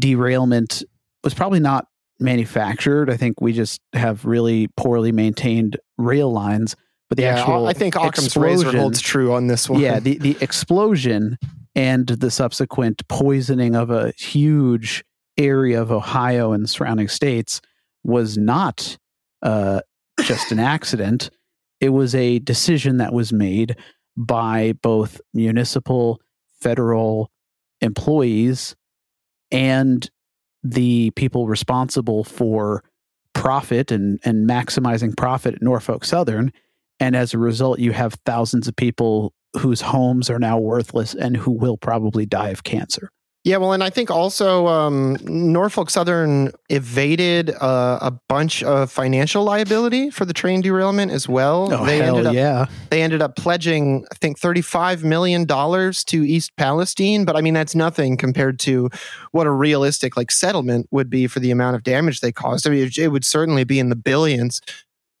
[0.00, 0.82] derailment
[1.22, 1.86] was probably not
[2.18, 3.10] manufactured.
[3.10, 6.76] I think we just have really poorly maintained rail lines.
[7.08, 9.80] But the yeah, actual I think Occam's razor holds true on this one.
[9.80, 11.38] yeah, the, the explosion
[11.74, 15.04] and the subsequent poisoning of a huge
[15.40, 17.60] area of Ohio and surrounding states
[18.04, 18.96] was not
[19.42, 19.80] uh,
[20.22, 21.30] just an accident.
[21.80, 23.76] It was a decision that was made
[24.16, 26.20] by both municipal,
[26.60, 27.30] federal
[27.80, 28.76] employees
[29.50, 30.08] and
[30.62, 32.84] the people responsible for
[33.32, 36.52] profit and, and maximizing profit at Norfolk Southern.
[36.98, 41.36] And as a result, you have thousands of people whose homes are now worthless and
[41.36, 43.10] who will probably die of cancer.
[43.42, 49.44] Yeah, well, and I think also um, Norfolk Southern evaded uh, a bunch of financial
[49.44, 51.72] liability for the train derailment as well.
[51.72, 52.66] Oh, they hell ended up yeah.
[52.90, 57.24] they ended up pledging, I think, thirty-five million dollars to East Palestine.
[57.24, 58.90] But I mean, that's nothing compared to
[59.32, 62.66] what a realistic like settlement would be for the amount of damage they caused.
[62.66, 64.60] I mean, it would certainly be in the billions.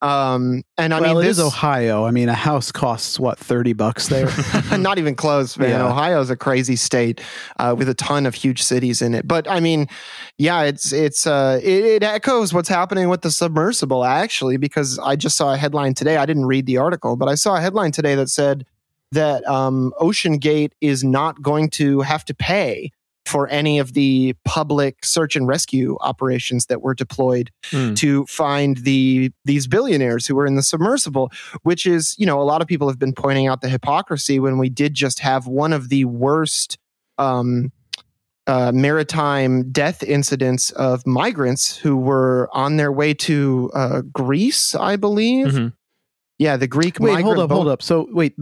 [0.02, 2.04] Um, and I well, mean, it this is Ohio.
[2.04, 4.28] I mean, a house costs what thirty bucks there.
[4.78, 5.70] not even close, man.
[5.70, 6.20] Yeah.
[6.20, 7.20] is a crazy state
[7.58, 9.28] uh, with a ton of huge cities in it.
[9.28, 9.88] But I mean,
[10.38, 15.16] yeah, it's it's uh, it, it echoes what's happening with the submersible actually, because I
[15.16, 16.16] just saw a headline today.
[16.16, 18.64] I didn't read the article, but I saw a headline today that said
[19.12, 22.92] that um, OceanGate is not going to have to pay
[23.26, 27.94] for any of the public search and rescue operations that were deployed Hmm.
[27.94, 31.30] to find the these billionaires who were in the submersible
[31.62, 34.58] which is you know a lot of people have been pointing out the hypocrisy when
[34.58, 36.78] we did just have one of the worst
[37.18, 37.70] um,
[38.46, 44.96] uh, maritime death incidents of migrants who were on their way to uh, Greece, I
[44.96, 45.46] believe.
[45.48, 45.72] Mhm.
[46.38, 47.82] Yeah, the Greek wait, migrant hold up, boat- hold up.
[47.82, 48.34] So wait,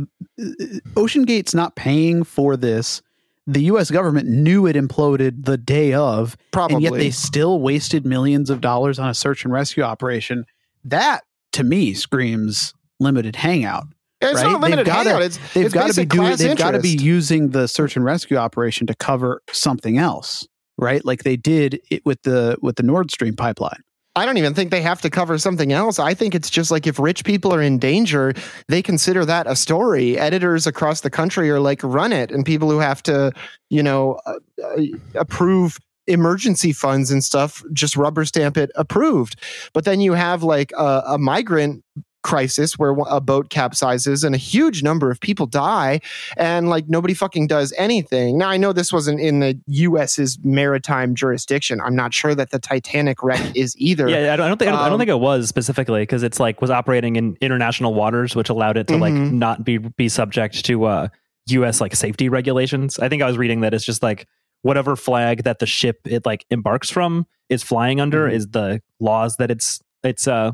[0.97, 3.03] OceanGate's not paying for this.
[3.51, 3.91] The U.S.
[3.91, 6.75] government knew it imploded the day of, Probably.
[6.75, 10.45] and yet they still wasted millions of dollars on a search and rescue operation.
[10.85, 13.85] That to me screams limited hangout.
[14.21, 14.53] it's right?
[14.53, 15.23] not limited They've gotta- hangout.
[15.23, 16.37] It's, They've got to be doing.
[16.37, 21.03] They've got to be using the search and rescue operation to cover something else, right?
[21.05, 23.81] Like they did it with the with the Nord Stream pipeline.
[24.19, 25.99] I don't even think they have to cover something else.
[25.99, 28.35] I think it's just like if rich people are in danger,
[28.69, 30.19] they consider that a story.
[30.19, 32.31] Editors across the country are like, run it.
[32.31, 33.33] And people who have to,
[33.71, 34.83] you know, uh, uh,
[35.15, 35.79] approve
[36.09, 39.41] emergency funds and stuff just rubber stamp it approved.
[39.73, 41.85] But then you have like a, a migrant
[42.23, 46.01] crisis where a boat capsizes and a huge number of people die
[46.37, 48.37] and like nobody fucking does anything.
[48.37, 51.81] Now I know this wasn't in the US's maritime jurisdiction.
[51.81, 54.09] I'm not sure that the Titanic wreck is either.
[54.09, 56.03] Yeah, I don't, I don't think I don't, I don't Um, think it was specifically
[56.03, 59.33] because it's like was operating in international waters, which allowed it to like Mhm.
[59.33, 61.09] not be be subject to uh,
[61.51, 61.81] U.S.
[61.81, 62.99] like safety regulations.
[62.99, 64.27] I think I was reading that it's just like
[64.63, 68.33] whatever flag that the ship it like embarks from is flying under Mhm.
[68.33, 70.51] is the laws that it's it's uh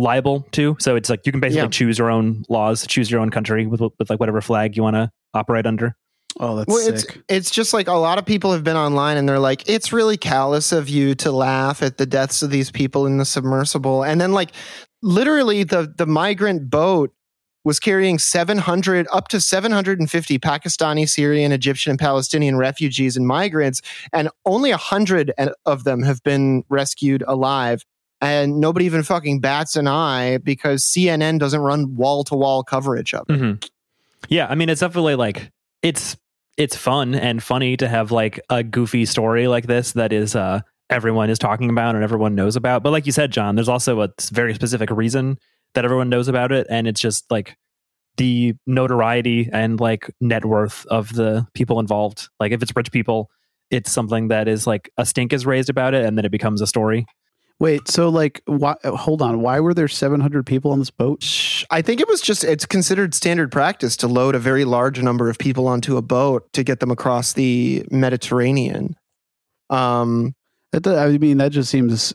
[0.00, 0.76] liable to.
[0.80, 1.68] So it's like you can basically Yeah.
[1.68, 4.96] choose your own laws, choose your own country with with like whatever flag you want
[4.96, 5.94] to operate under.
[6.38, 6.94] Oh, that's Well, sick.
[6.94, 9.92] it's it's just like a lot of people have been online and they're like, it's
[9.92, 14.02] really callous of you to laugh at the deaths of these people in the submersible.
[14.04, 14.52] And then like
[15.02, 17.10] literally the the migrant boat
[17.62, 23.82] was carrying 700 up to 750 Pakistani, Syrian, Egyptian, and Palestinian refugees and migrants,
[24.14, 25.32] and only 100
[25.66, 27.84] of them have been rescued alive.
[28.20, 33.14] And nobody even fucking bats an eye because CNN doesn't run wall to wall coverage
[33.14, 33.36] of it.
[33.36, 33.52] hmm
[34.28, 35.50] Yeah, I mean, it's definitely like
[35.82, 36.16] it's
[36.56, 40.60] it's fun and funny to have like a goofy story like this that is uh
[40.90, 42.82] everyone is talking about and everyone knows about.
[42.82, 45.38] But like you said, John, there's also a very specific reason
[45.74, 47.56] that everyone knows about it, and it's just like
[48.16, 52.28] the notoriety and like net worth of the people involved.
[52.38, 53.30] Like if it's rich people,
[53.70, 56.60] it's something that is like a stink is raised about it, and then it becomes
[56.60, 57.06] a story.
[57.60, 59.40] Wait, so like, why, hold on.
[59.42, 61.22] Why were there 700 people on this boat?
[61.70, 65.28] I think it was just it's considered standard practice to load a very large number
[65.28, 68.96] of people onto a boat to get them across the Mediterranean.
[69.68, 70.34] Um
[70.72, 72.14] That, I mean, that just seems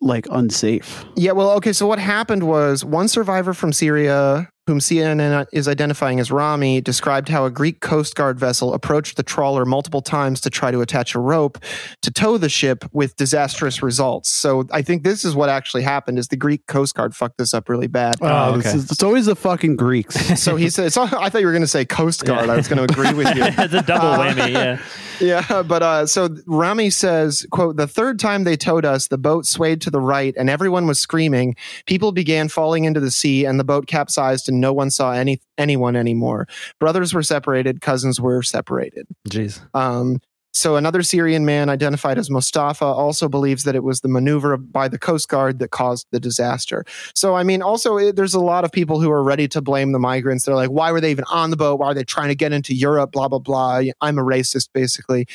[0.00, 1.04] like unsafe.
[1.16, 6.20] yeah, well, okay, so what happened was one survivor from Syria, whom CNN is identifying
[6.20, 10.50] as Rami, described how a Greek Coast Guard vessel approached the trawler multiple times to
[10.50, 11.58] try to attach a rope
[12.02, 14.28] to tow the ship with disastrous results.
[14.30, 17.52] So I think this is what actually happened is the Greek Coast Guard fucked this
[17.54, 18.16] up really bad.
[18.20, 18.70] Oh, okay.
[18.70, 20.16] is- it's always the fucking Greeks.
[20.42, 22.48] So he said, so I thought you were going to say Coast Guard.
[22.48, 23.44] I was going to agree with you.
[23.46, 24.52] it's a double Uh, whammy.
[24.52, 24.78] Yeah.
[25.20, 29.46] Yeah, but uh, so Rami says, "quote The third time they towed us, the boat
[29.46, 31.54] swayed to the right, and everyone was screaming.
[31.86, 35.40] People began falling into the sea, and the boat capsized, and no one saw any
[35.58, 36.46] anyone anymore.
[36.78, 39.60] Brothers were separated, cousins were separated." Jeez.
[39.74, 40.18] Um,
[40.54, 44.86] so another Syrian man identified as Mustafa also believes that it was the maneuver by
[44.86, 46.84] the Coast Guard that caused the disaster.
[47.14, 49.92] So I mean, also it, there's a lot of people who are ready to blame
[49.92, 50.44] the migrants.
[50.44, 51.80] They're like, why were they even on the boat?
[51.80, 53.12] Why are they trying to get into Europe?
[53.12, 53.82] Blah blah blah.
[54.02, 55.26] I'm a racist, basically.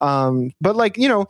[0.00, 1.26] Um, but like you know.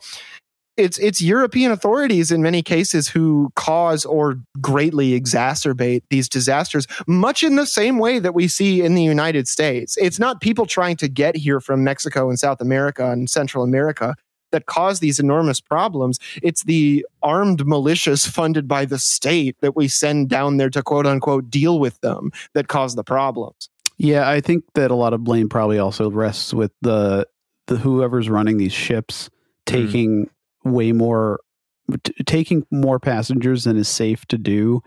[0.77, 7.41] It's it's European authorities in many cases who cause or greatly exacerbate these disasters, much
[7.41, 9.97] in the same way that we see in the United States.
[9.97, 14.15] It's not people trying to get here from Mexico and South America and Central America
[14.51, 16.19] that cause these enormous problems.
[16.41, 21.05] It's the armed militias funded by the state that we send down there to quote
[21.05, 23.69] unquote deal with them that cause the problems.
[23.97, 27.27] Yeah, I think that a lot of blame probably also rests with the
[27.65, 29.29] the whoever's running these ships
[29.67, 29.73] hmm.
[29.73, 30.29] taking
[30.73, 31.39] way more
[32.03, 34.81] t- taking more passengers than is safe to do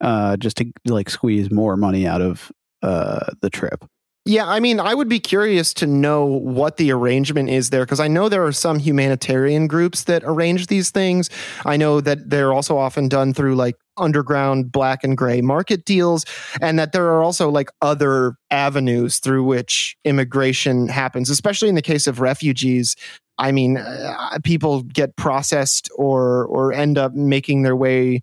[0.00, 2.50] uh just to like squeeze more money out of
[2.82, 3.84] uh the trip.
[4.24, 7.98] Yeah, I mean, I would be curious to know what the arrangement is there because
[7.98, 11.28] I know there are some humanitarian groups that arrange these things.
[11.66, 16.24] I know that they're also often done through like underground black and gray market deals,
[16.60, 21.82] and that there are also like other avenues through which immigration happens, especially in the
[21.82, 22.94] case of refugees.
[23.38, 28.22] I mean, uh, people get processed or or end up making their way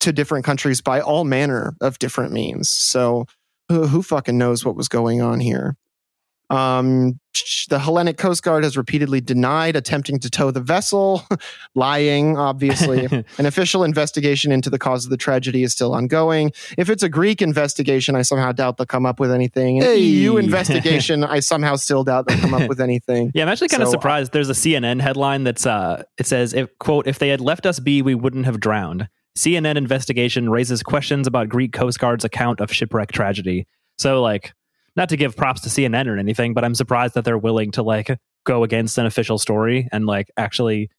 [0.00, 2.68] to different countries by all manner of different means.
[2.68, 3.26] So
[3.72, 5.76] who, who fucking knows what was going on here?
[6.50, 7.18] Um,
[7.70, 11.22] the Hellenic Coast Guard has repeatedly denied attempting to tow the vessel,
[11.74, 13.06] lying, obviously.
[13.38, 16.52] An official investigation into the cause of the tragedy is still ongoing.
[16.76, 19.78] If it's a Greek investigation, I somehow doubt they'll come up with anything.
[19.78, 19.98] An Hey.
[19.98, 23.32] EU investigation, I somehow still doubt they'll come up with anything.
[23.34, 24.32] Yeah, I'm actually kind of So, uh, surprised.
[24.32, 27.80] There's a CNN headline that's uh, it says, "If quote, if they had left us
[27.80, 32.72] be, we wouldn't have drowned." CNN investigation raises questions about Greek Coast Guard's account of
[32.72, 33.66] shipwreck tragedy.
[33.98, 34.52] So, like,
[34.96, 37.82] not to give props to CNN or anything, but I'm surprised that they're willing to
[37.82, 40.90] like go against an official story and like actually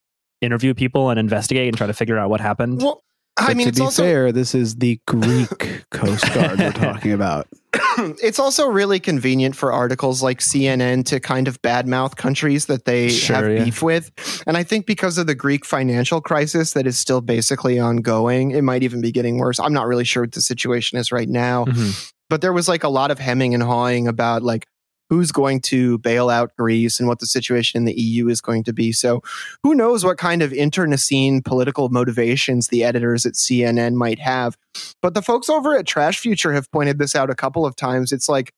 [0.41, 2.81] interview people and investigate and try to figure out what happened.
[2.81, 3.01] Well,
[3.37, 6.71] I But mean, to it's be also fair, this is the Greek Coast Guard we're
[6.71, 7.47] talking about.
[8.21, 13.09] it's also really convenient for articles like CNN to kind of badmouth countries that they
[13.09, 13.63] Sure, have yeah.
[13.65, 14.11] beef with.
[14.45, 18.61] And I think because of the Greek financial crisis that is still basically ongoing, it
[18.63, 19.59] might even be getting worse.
[19.59, 22.11] I'm not really sure what the situation is right now, Mhm.
[22.29, 24.65] but there was like a lot of hemming and hawing about like
[25.09, 28.63] who's going to bail out Greece and what the situation in the EU is going
[28.63, 28.91] to be.
[28.91, 29.21] So
[29.63, 34.57] who knows what kind of internecine political motivations the editors at CNN might have.
[35.01, 38.11] But the folks over at Trash Future have pointed this out a couple of times.
[38.11, 38.51] It's like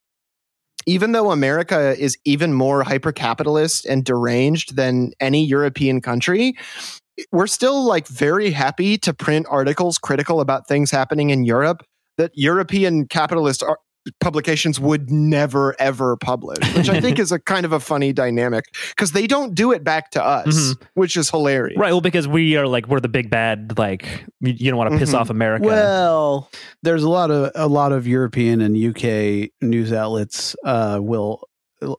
[0.86, 6.56] even though America is even more hyper capitalist and deranged than any European country,
[7.32, 11.84] we're still like very happy to print articles critical about things happening in Europe
[12.18, 13.64] that European capitalist
[14.20, 18.66] publications would never ever publish, which I think is a kind of a funny dynamic
[18.90, 20.82] because they don't do it back to us, Mhm.
[20.94, 21.78] which is hilarious.
[21.78, 21.92] Right.
[21.92, 23.78] Well, because we are like we're the big bad.
[23.78, 25.20] Like you, you don't want to piss Mhm.
[25.20, 25.66] off America.
[25.66, 26.50] Well,
[26.84, 31.42] there's a lot of a lot of European and UK news outlets uh, will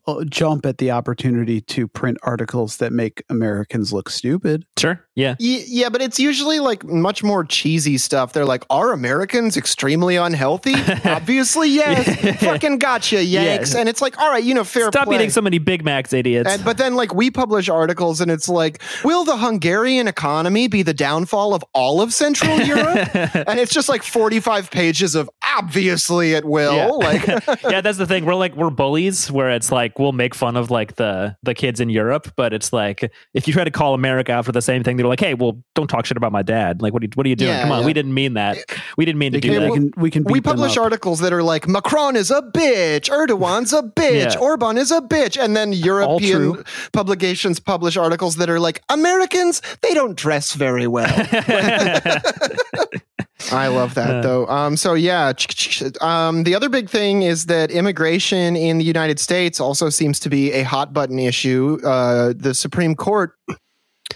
[0.07, 4.65] Uh, jump at the opportunity to print articles that make Americans look stupid.
[4.79, 5.01] sure.
[5.15, 5.37] Yeah.
[5.41, 8.33] Y- Yeah, but it's usually like much more cheesy stuff.
[8.35, 12.41] They're like, "Are Americans extremely unhealthy?" Obviously, yes.
[12.43, 13.73] Fucking gotcha, Yanks.
[13.73, 13.81] Yeah.
[13.81, 15.17] And it's like, all right, you know, fair Stop play.
[15.17, 16.51] eating so many Big Macs, idiots.
[16.53, 20.83] And, but then, like, we publish articles, and it's like, will the Hungarian economy be
[20.83, 23.15] the downfall of all of Central Europe?
[23.15, 26.75] and it's just like forty-five pages of obviously it will.
[26.75, 26.87] Yeah.
[26.89, 27.27] Like,
[27.63, 28.25] yeah, that's the thing.
[28.27, 31.81] We're like we're bullies, where it's like we'll make fun of like the the kids
[31.81, 34.83] in Europe, but it's like if you try to call America out for the same
[34.83, 37.11] thing, they're like, "Hey, well, don't talk shit about my dad." Like, what are you,
[37.15, 37.51] what are you doing?
[37.51, 37.87] Yeah, Come on, yeah.
[37.87, 38.59] we didn't mean that.
[38.97, 39.71] We didn't mean to We do that.
[39.71, 43.73] we can, we can we publish articles that are like Macron is a bitch, Erdogan's
[43.73, 44.39] a bitch, Yeah.
[44.41, 49.95] Orban is a bitch, and then European publications publish articles that are like Americans they
[49.95, 51.07] don't dress very well.
[53.53, 54.21] I love that Uh.
[54.23, 54.47] though.
[54.47, 55.33] Um, so yeah,
[56.01, 60.31] um, the other big thing is that immigration in the United States also seems to
[60.31, 61.79] be a hot button issue.
[61.85, 63.35] Uh, the Supreme Court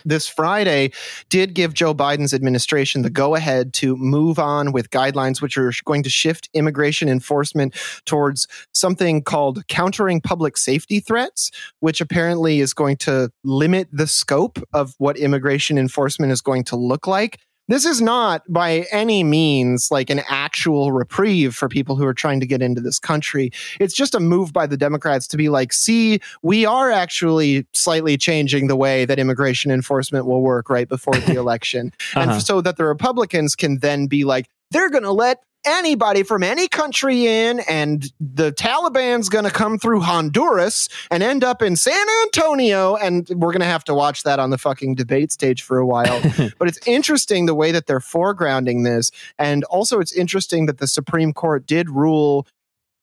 [0.04, 0.92] this Friday
[1.28, 5.72] did give Joe Biden's administration the go ahead to move on with guidelines which are
[5.84, 7.74] going to shift immigration enforcement
[8.06, 14.58] towards something called countering public safety threats, which apparently is going to limit the scope
[14.72, 17.38] of what immigration enforcement is going to look like.
[17.70, 22.40] This is not by any means like an actual reprieve for people who are trying
[22.40, 23.52] to get into this country.
[23.78, 28.18] It's just a move by the Democrats to be like, see, we are actually slightly
[28.18, 31.92] changing the way that immigration enforcement will work right before the election.
[32.16, 32.32] Uh-huh.
[32.32, 36.42] And so that the Republicans can then be like, they're going to let anybody from
[36.42, 41.76] any country in, and the Taliban's going to come through Honduras and end up in
[41.76, 42.96] San Antonio.
[42.96, 45.86] And we're going to have to watch that on the fucking debate stage for a
[45.86, 46.20] while.
[46.58, 49.10] but it's interesting the way that they're foregrounding this.
[49.38, 52.46] And also, it's interesting that the Supreme Court did rule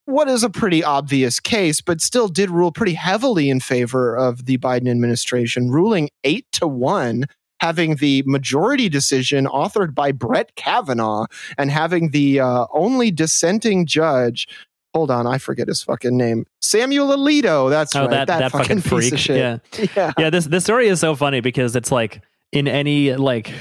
[0.05, 4.45] what is a pretty obvious case, but still did rule pretty heavily in favor of
[4.45, 7.25] the Biden administration, ruling eight to one,
[7.59, 11.25] having the majority decision authored by Brett Kavanaugh
[11.57, 14.47] and having the uh, only dissenting judge
[14.93, 16.47] hold on, I forget his fucking name.
[16.59, 17.69] Samuel Alito.
[17.69, 18.25] That's Oh, right.
[18.25, 19.13] that, that, fucking, piece freak.
[19.13, 19.37] of shit.
[19.37, 19.85] Yeah.
[19.95, 20.11] Yeah.
[20.17, 23.53] yeah this this story is so funny because it's like in any like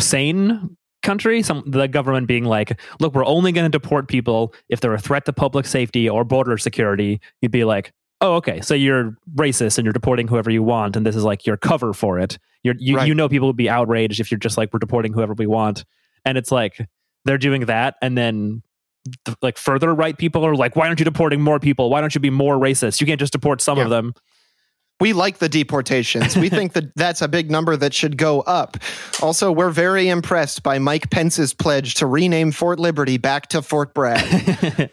[0.00, 4.80] sane country some the government being like look we're only going to deport people if
[4.80, 8.72] they're a threat to public safety or border security you'd be like oh okay so
[8.74, 12.18] you're racist and you're deporting whoever you want and this is like your cover for
[12.20, 13.08] it you're, you Right.
[13.08, 15.84] you know people would be outraged if you're just like we're deporting whoever we want
[16.24, 16.86] and it's like
[17.24, 18.62] they're doing that and then
[19.24, 22.14] th- like further right people are like why aren't you deporting more people why don't
[22.14, 23.84] you be more racist you can't just deport some Yeah.
[23.84, 24.14] of them
[25.02, 26.36] We like the deportations.
[26.36, 28.76] We think that that's a big number that should go up.
[29.20, 33.94] Also, we're very impressed by Mike Pence's pledge to rename Fort Liberty back to Fort
[33.94, 34.22] Bragg.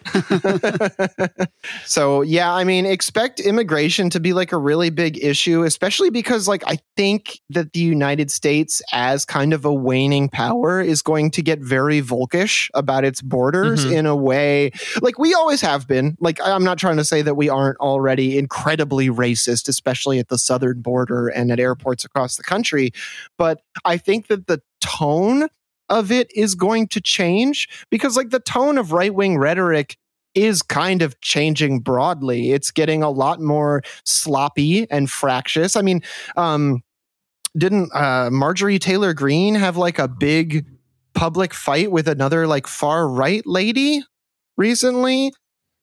[1.86, 6.47] so, yeah, I mean, expect immigration to be like a really big issue, especially because,
[6.47, 11.30] like, I think that the United States, as kind of a waning power, is going
[11.32, 13.91] to get very volkish about its borders Mhm.
[13.91, 14.72] in a way
[15.03, 16.18] like we always have been.
[16.20, 20.38] Like, I'm not trying to say that we aren't already incredibly racist, especially at the
[20.38, 22.91] southern border and at airports across the country.
[23.38, 25.50] But I think that the tone
[25.89, 29.97] of it is going to change because, like, the tone of right wing rhetoric
[30.36, 32.52] is kind of changing broadly.
[32.52, 35.76] It's getting a lot more sloppy and fractious.
[35.76, 36.02] I mean,
[36.38, 36.84] um,
[37.58, 40.66] didn't uh, Marjorie Taylor Greene have like a big
[41.14, 44.04] public fight with another like far right lady
[44.56, 45.34] recently?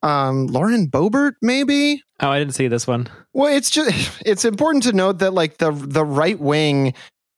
[0.02, 2.02] Um, Lauren Boebert maybe.
[2.20, 5.58] oh i didn't see this one Well, it's just it's important to note that like
[5.58, 6.94] the the right wing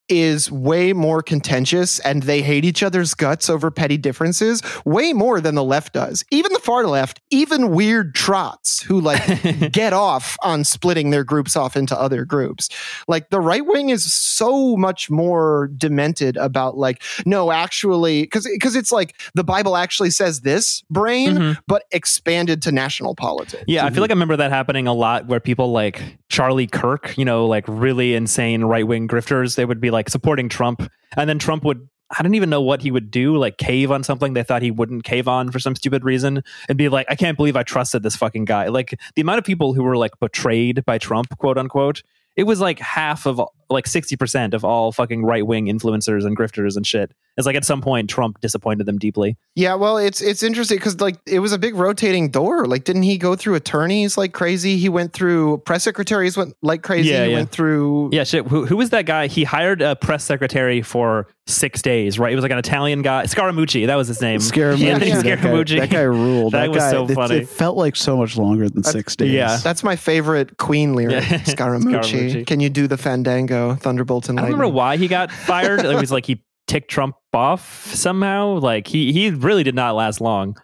[0.08, 5.40] is way more contentious and they hate each other's guts over petty differences way more
[5.40, 6.24] than the left does.
[6.30, 9.22] Even the far left, even weird trots who like
[9.72, 12.68] get off on splitting their groups off into other groups.
[13.06, 18.74] Like the right wing is so much more demented about like no actually cuz cuz
[18.76, 21.58] it's like the Bible actually says this brain Mhm.
[21.66, 23.64] but expanded to national politics.
[23.66, 27.16] Yeah, I feel like I remember that happening a lot where people like Charlie Kirk,
[27.16, 30.90] you know, like really insane right wing grifters, they would be like supporting Trump.
[31.16, 34.02] And then Trump would, I don't even know what he would do, like cave on
[34.02, 37.14] something they thought he wouldn't cave on for some stupid reason and be like, I
[37.14, 38.68] can't believe I trusted this fucking guy.
[38.68, 42.02] Like the amount of people who were like betrayed by Trump, quote unquote,
[42.36, 46.76] it was like half of like 60% of all fucking right wing influencers and grifters
[46.76, 47.12] and shit.
[47.36, 49.36] It's like at some point Trump disappointed them deeply.
[49.54, 52.66] Yeah, well, it's it's interesting because like it was a big rotating door.
[52.66, 54.76] Like, didn't he go through attorneys like crazy?
[54.76, 57.10] He went through press secretaries went like crazy.
[57.10, 57.36] Yeah, he yeah.
[57.36, 58.44] went through Yeah, shit.
[58.48, 59.28] Who, who was that guy?
[59.28, 62.32] He hired a press secretary for six days, right?
[62.32, 63.24] It was like an Italian guy.
[63.24, 64.40] Scaramucci, that was his name.
[64.40, 64.78] Scaramucci.
[64.78, 65.18] Yeah, Anthony yeah.
[65.22, 65.78] That, guy, Scaramucci.
[65.78, 66.52] that guy ruled.
[66.54, 67.36] That was guy, so it- funny.
[67.36, 69.32] It, felt like so much longer than six days.
[69.32, 69.58] yeah.
[69.62, 71.22] That's my favorite Queen lyric.
[71.28, 71.38] Yeah.
[71.42, 72.30] Scaramucci.
[72.32, 72.46] Scaramucci.
[72.46, 75.80] Can you do the Fandango, Thunderbolt and I don't remember why he got fired.
[75.84, 78.58] it was like he ticked Trump off somehow.
[78.58, 80.56] Like he he really did not last long.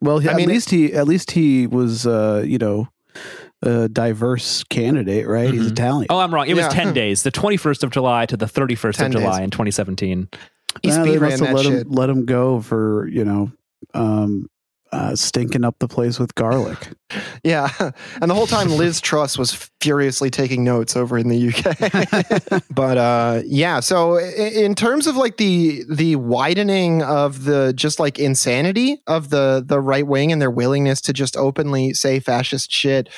[0.00, 2.88] Well, I at mean, least he at least he was uh, you know
[3.62, 5.52] a diverse candidate, right?
[5.52, 5.70] He's Mhm.
[5.72, 6.06] Italian.
[6.10, 6.48] Oh, I'm wrong.
[6.48, 9.22] It was ten days, the 21st of July to the 31st 10 of days.
[9.22, 10.28] July in 2017.
[10.82, 11.86] He Nah, they speed ran must have that let shit.
[11.86, 13.52] him let him go for you know
[13.94, 14.48] um,
[14.92, 16.88] uh, stinking up the place with garlic.
[17.44, 17.68] Yeah,
[18.22, 22.62] and the whole time Liz Truss was furiously taking notes over in the UK.
[22.74, 28.18] but uh, yeah, so in terms of like the the widening of the just like
[28.18, 33.10] insanity of the the right wing and their willingness to just openly say fascist shit.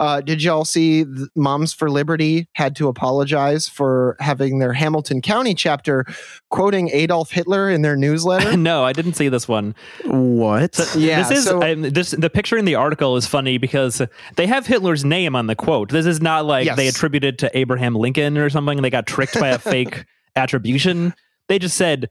[0.00, 1.04] Uh, did y'all see
[1.36, 6.04] Moms for Liberty had to apologize for having their Hamilton County chapter
[6.50, 8.56] quoting Adolf Hitler in their newsletter?
[8.56, 9.74] no, I didn't see this one.
[10.04, 10.74] What?
[10.74, 12.10] So Yeah, this is so- um, this.
[12.12, 14.02] The picture in the article is funny because
[14.36, 15.90] they have Hitler's name on the quote.
[15.90, 16.76] This is not like Yes.
[16.76, 18.82] they attributed to Abraham Lincoln or something.
[18.82, 20.04] They got tricked by a fake
[20.36, 21.14] attribution.
[21.48, 22.08] They just said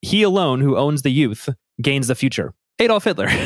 [0.00, 1.48] he alone who owns the youth
[1.80, 2.54] gains the future.
[2.78, 3.28] Adolf Hitler.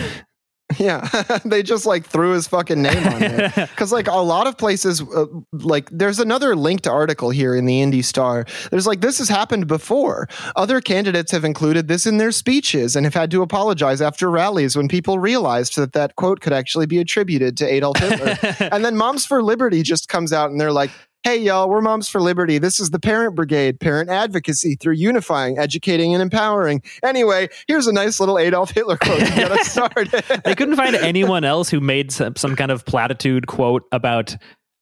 [0.79, 1.09] Yeah,
[1.45, 3.53] they just like threw his fucking name on it.
[3.77, 7.81] Because like a lot of places, uh, like there's another linked article here in the
[7.81, 8.47] Indy Star.
[8.71, 10.29] There's like this has happened before.
[10.57, 14.77] Other candidates have included this in their speeches and have had to apologize after rallies
[14.77, 18.37] when people realized that that quote could actually be attributed to Adolf Hitler.
[18.73, 20.91] and then Moms for Liberty just comes out and they're like.
[21.27, 22.59] Hey y'all, we're Moms for Liberty.
[22.59, 26.81] This is the Parent Brigade, parent advocacy through unifying, educating, and empowering.
[27.03, 30.13] Anyway, here's a nice little Adolf Hitler quote to get us started.
[30.45, 34.37] they couldn't find anyone else who made some, some kind of platitude quote about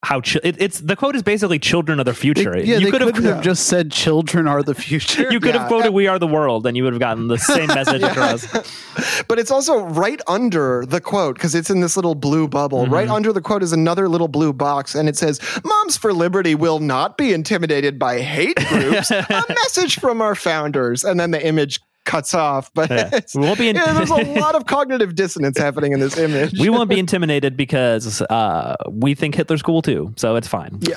[0.05, 2.53] how chi- it, it's the quote is basically children of the future.
[2.53, 5.33] They- yeah, you they could have have just said children are the future.
[5.33, 5.61] you could Yeah.
[5.63, 8.47] have quoted "We Are the World" and you would have gotten the same message across.
[9.29, 12.85] but it's also right under the quote because it's in this little blue bubble.
[12.85, 12.95] Mm-hmm.
[12.95, 16.55] Right under the quote is another little blue box, and it says, Moms for Liberty
[16.55, 19.11] will not be intimidated by hate groups.
[19.11, 21.05] a message from our founders.
[21.05, 22.71] And then the image cuts off.
[22.75, 23.21] But Yeah.
[23.35, 26.59] We won't be in- yeah, there's a lot of cognitive dissonance happening in this image.
[26.59, 30.79] we won't be intimidated because uh, we think Hitler's cool too, so it's fine.
[30.83, 30.97] Yeah.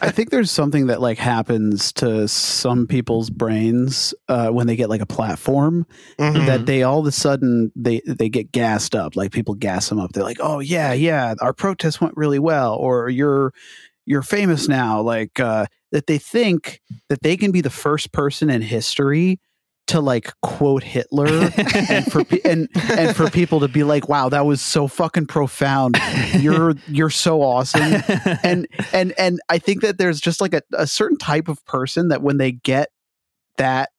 [0.00, 4.88] I think there's something that like happens to some people's brains uh, when they get
[4.88, 5.86] like a platform
[6.18, 6.46] Mhm.
[6.46, 9.16] that they all of a sudden they they get gassed up.
[9.16, 10.12] Like people gas them up.
[10.12, 13.52] They're like, "Oh yeah, yeah, our protest went really well," or "You're
[14.06, 18.50] you're famous now." Like uh, that they think that they can be the first person
[18.50, 19.38] in history
[19.88, 21.26] to like quote Hitler
[21.88, 25.26] and for pe- and and for people to be like, "Wow, that was so fucking
[25.26, 25.96] profound.
[26.38, 28.02] You're you're so awesome."
[28.42, 32.08] and and and I think that there's just like a, a certain type of person
[32.08, 32.88] that when they get
[33.58, 33.90] that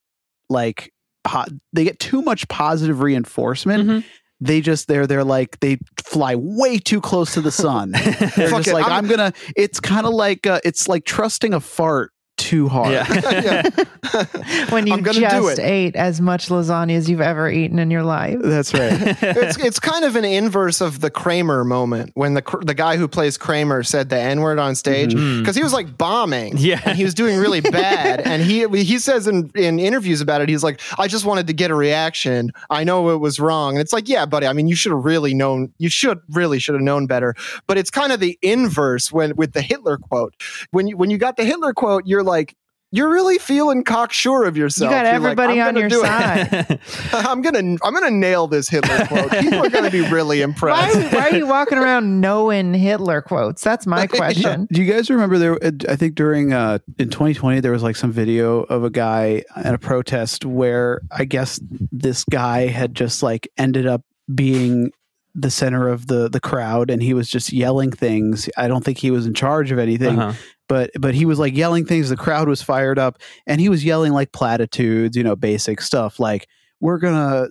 [0.50, 0.92] like
[1.24, 4.04] po- they get too much positive reinforcement Mhm.
[4.40, 7.92] they just they're they're like they fly way too close to the sun
[8.36, 11.54] they're just it, like I'm- I'm, gonna it's kind of like uh, it's like trusting
[11.54, 13.06] a fart too hard Yeah.
[14.14, 14.24] Yeah.
[14.70, 17.92] when you I'm gonna do just ate as much lasagna as you've ever eaten in
[17.92, 18.38] your life.
[18.42, 22.74] that's right it's it's kind of an inverse of the Kramer moment when the the
[22.74, 25.40] guy who plays Kramer said the N word on stage Mhm.
[25.40, 26.82] because he was like bombing, Yeah.
[26.86, 30.50] and he was doing really bad, and he he says in in interviews about it,
[30.50, 32.52] he's like, I just wanted to get a reaction.
[32.70, 34.46] I know it was wrong, and it's like, yeah, buddy.
[34.48, 35.74] I mean, you should have really known.
[35.80, 37.36] You should really should have known better.
[37.68, 40.36] But it's kind of the inverse when with the Hitler quote.
[40.72, 42.56] When you when you got the Hitler quote, you're like.
[42.90, 44.90] You're really feeling cocksure of yourself.
[44.90, 46.80] You got You're like, everybody "I'm on your side.
[47.12, 49.30] I'm gonna I'm gonna nail this Hitler quote.
[49.30, 51.14] People are gonna be really Why, impressed.
[51.14, 53.62] why are you walking around knowing Hitler quotes?
[53.62, 54.70] That's my question.
[54.72, 55.60] Do you guys remember there?
[55.90, 59.74] I think during uh, in 2020 there was like some video of a guy at
[59.76, 61.60] a protest where I guess
[61.92, 64.04] this guy had just like ended up
[64.34, 64.92] being
[65.36, 68.50] the center of the the crowd and he was just yelling things.
[68.56, 70.38] I don't think he was in charge of anything, Uh-huh.
[70.68, 72.10] But but he was like yelling things.
[72.10, 76.20] The crowd was fired up and he was yelling like platitudes, you know, basic stuff
[76.20, 76.48] like
[76.80, 77.48] we're gonna.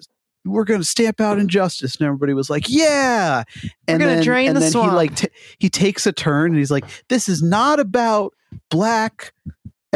[0.48, 3.42] We're gonna stamp out injustice, and everybody was like, "Yeah!"
[3.88, 4.90] And gonna then, drain and the then swamp.
[4.92, 8.32] he like t- he takes a turn, and he's like, "This is not about
[8.70, 9.32] black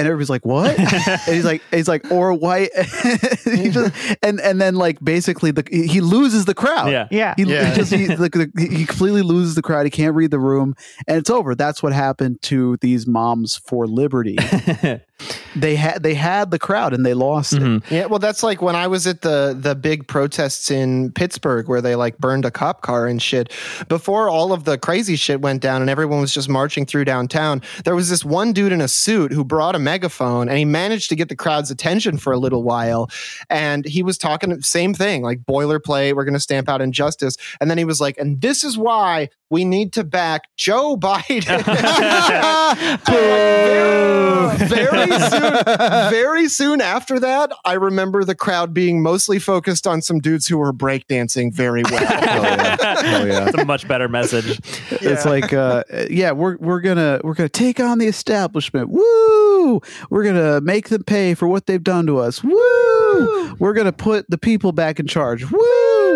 [0.01, 0.76] and everybody's like what?
[1.26, 2.70] And he's like he's like or white
[3.44, 6.90] he just, and and then like basically the he loses the crowd.
[6.90, 7.07] Yeah.
[7.11, 7.34] Yeah.
[7.36, 7.66] he, Yeah.
[7.70, 9.84] he just he, like, the, he completely loses the crowd.
[9.84, 10.74] He can't read the room.
[11.07, 11.55] And it's over.
[11.55, 14.36] That's what happened to these moms for liberty
[15.57, 17.82] they had they had the crowd and they lost it Mhm.
[17.90, 21.80] Yeah, well, that's like when I was at the the big protests in Pittsburgh where
[21.80, 23.53] they like burned a cop car and shit.
[23.88, 27.62] Before all of the crazy shit went down and everyone was just marching through downtown,
[27.84, 31.09] there was this one dude in a suit who brought a megaphone and he managed
[31.11, 33.11] to get the crowd's attention for a little while.
[33.48, 37.36] And he was talking same thing, like boilerplate, we're going to stamp out injustice.
[37.61, 41.44] And then he was like, and this is why we need to back Joe Biden.
[43.07, 45.11] very, very
[45.41, 50.47] soon, very soon after that, I remember the crowd being mostly focused on some dudes
[50.47, 52.01] who were breakdancing very well.
[53.03, 53.47] Oh, yeah.
[53.49, 54.61] It's a much better message.
[54.91, 58.91] It's like, uh, yeah, we're we're gonna we're gonna take on the establishment.
[58.91, 59.80] Woo!
[60.11, 62.43] We're gonna make them pay for what they've done to us.
[62.45, 63.55] Woo!
[63.59, 65.51] We're gonna put the people back in charge.
[65.51, 65.59] Woo!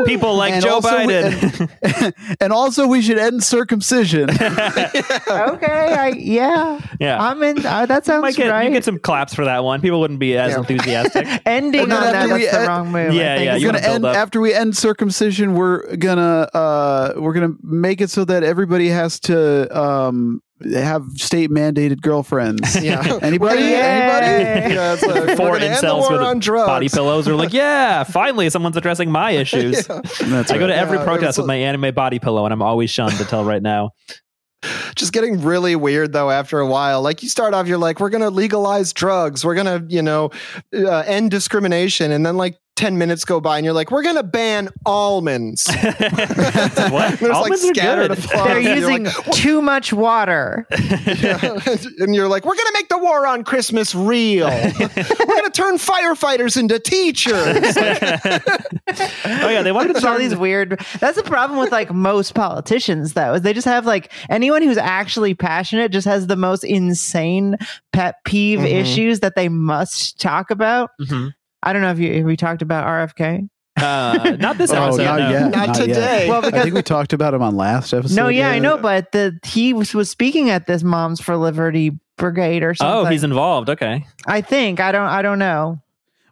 [0.07, 1.71] People like And Joe also we- Biden.
[1.83, 4.29] and, and also, we should end circumcision.
[5.35, 5.95] Okay.
[5.95, 6.81] I, yeah.
[7.01, 7.23] yeah.
[7.23, 7.65] I'm in.
[7.65, 8.65] Uh, that sounds might get, right.
[8.67, 9.81] you get some claps for that one.
[9.81, 10.59] People wouldn't be as Yeah.
[10.59, 11.27] enthusiastic.
[11.47, 12.15] Ending And on that.
[12.15, 13.15] after we That's the wrong move.
[13.15, 15.55] Yeah, yeah, we're you gonna end after we end circumcision.
[15.55, 20.43] We're gonna uh, we're gonna make it so that everybody has to um,
[20.75, 22.77] have state mandated girlfriends.
[22.85, 23.19] Yeah.
[23.23, 23.61] Anybody?
[23.61, 23.75] Yay.
[23.81, 24.75] Anybody?
[24.75, 26.67] Yeah, it's like, Four gonna end the incels with on drugs.
[26.67, 29.87] body pillows are like, yeah, finally someone's addressing my issues.
[29.87, 32.91] That's I go to every Yeah, protest with my anime body pillow, and I'm always
[32.91, 33.91] shunned until right now.
[34.95, 38.09] just getting really weird though after a while like you start off you're like we're
[38.09, 40.31] gonna legalize drugs we're gonna you know
[40.75, 44.23] uh, end discrimination and then like 10 minutes go by and you're like we're gonna
[44.25, 47.19] ban almonds what?
[47.19, 48.19] There's like Almonds are scattered good.
[48.25, 48.47] applause.
[48.47, 50.67] They're using like, too much water.
[50.71, 51.39] Yeah.
[52.01, 54.47] and you're like, we're going to make the war on Christmas real.
[54.49, 54.73] we're
[55.27, 57.77] going to turn firefighters into teachers.
[59.25, 60.81] oh yeah, they wanted to There's all these weird.
[61.01, 64.79] That's the problem with like most politicians, though, is they just have like anyone who's
[64.79, 67.57] actually passionate just has the most insane
[67.93, 68.71] pet peeve Mhm.
[68.71, 70.91] issues that they must talk about.
[71.01, 71.33] Mhm.
[71.65, 73.49] I don't know if you have we talked about RFK.
[73.77, 75.05] Uh, not this Oh, episode.
[75.05, 75.31] not no.
[75.31, 75.51] yet.
[75.51, 76.29] Not today.
[76.29, 78.15] Well, I think we talked about him on last episode.
[78.15, 81.99] no, yeah, I know, but the he was, was speaking at this Moms for Liberty
[82.17, 83.07] brigade or something.
[83.07, 83.69] Oh, he's involved.
[83.71, 84.07] Okay.
[84.27, 85.09] I think I don't.
[85.09, 85.81] I don't know.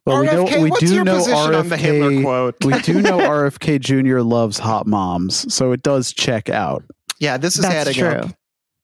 [0.04, 2.22] Well, we, RFK, don't, we what's do your know position on the Hitler RFK.
[2.22, 2.64] quote?
[2.64, 4.20] we do know RFK Jr.
[4.20, 6.84] loves hot moms, so it does check out.
[7.18, 8.08] Yeah, this is That's adding true.
[8.08, 8.30] up.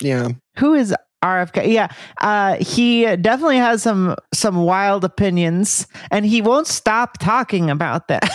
[0.01, 0.29] Yeah.
[0.59, 1.73] Who is RFK.
[1.73, 1.89] Yeah,
[2.21, 8.29] uh, he definitely has some some wild opinions, and he won't stop talking about that.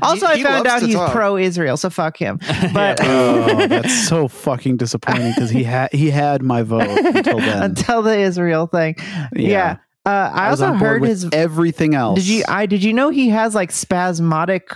[0.02, 2.38] also, He- I found out he's pro-Israel, so fuck him.
[2.72, 7.62] But oh, that's so fucking disappointing because he had he had my vote until then.
[7.62, 8.96] until the Israel thing,
[9.34, 9.78] yeah.
[10.04, 11.28] Uh, I, was also heard his.
[11.32, 12.20] everything else.
[12.20, 12.44] Did you?
[12.48, 14.74] I did you know he has like spasmodic,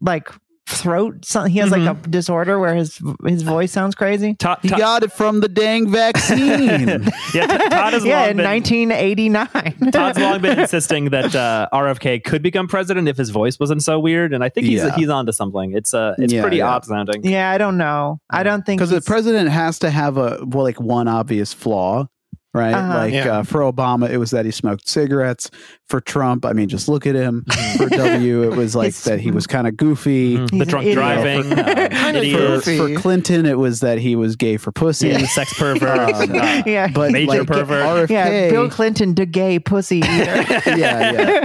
[0.00, 0.30] like
[0.66, 1.24] throat?
[1.24, 4.34] Some, he has like a disorder where his his voice sounds crazy.
[4.34, 6.88] Todd, He got it from the dang vaccine.
[7.34, 9.90] yeah, T- Todd has yeah, long in been, 1989.
[9.92, 13.98] Todd's long been insisting that uh, RFK could become president if his voice wasn't so
[13.98, 14.94] weird, and I think he's Yeah.
[14.94, 15.72] he's onto something.
[15.72, 16.68] It's uh, it's Yeah, pretty yeah.
[16.68, 17.24] odd sounding.
[17.24, 18.20] yeah, I don't know.
[18.30, 22.06] I don't think because the president has to have a well, like one obvious flaw
[22.54, 22.98] right Uh-huh.
[22.98, 23.38] like Yeah.
[23.38, 25.50] uh, for obama it was that he smoked cigarettes
[25.88, 27.44] for trump i mean just look at him
[27.76, 30.50] for w it was like It's- that he was kind of goofy Mhm.
[30.50, 30.96] The an drunk idiot.
[30.96, 35.08] driving, uh, Kinda idiot, for, for clinton it was that he was gay for pussy
[35.08, 36.14] yeah, sex pervert.
[36.14, 38.08] Um, uh, yeah, but Major like, pervert.
[38.08, 40.06] RFK, yeah, Bill Clinton, the gay pussy eater.
[40.08, 41.44] yeah yeah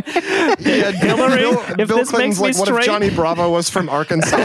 [0.59, 3.49] Yeah, Hillary, Bill, if Bill this Clinton's makes me like, what if straight- Johnny Bravo
[3.51, 4.37] was from Arkansas?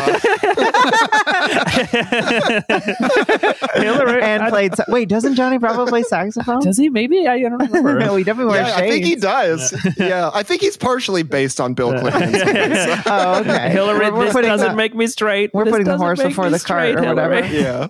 [3.76, 4.72] Hillary and I- played.
[4.88, 6.53] Wait, doesn't Johnny Bravo play saxophone?
[6.60, 6.88] Does he?
[6.88, 7.98] Maybe I don't remember.
[8.00, 9.74] no, he definitely wears yeah, I think he does.
[9.96, 12.34] Yeah, I think he's partially based on Bill Clinton.
[12.34, 13.02] in some.
[13.06, 13.70] Oh, okay.
[13.70, 15.50] Hillary, We're- we're this putting doesn't the- make me straight.
[15.54, 17.42] we're This putting the horse before the cart straight, or whatever.
[17.42, 17.62] Hillary.
[17.62, 17.88] yeah.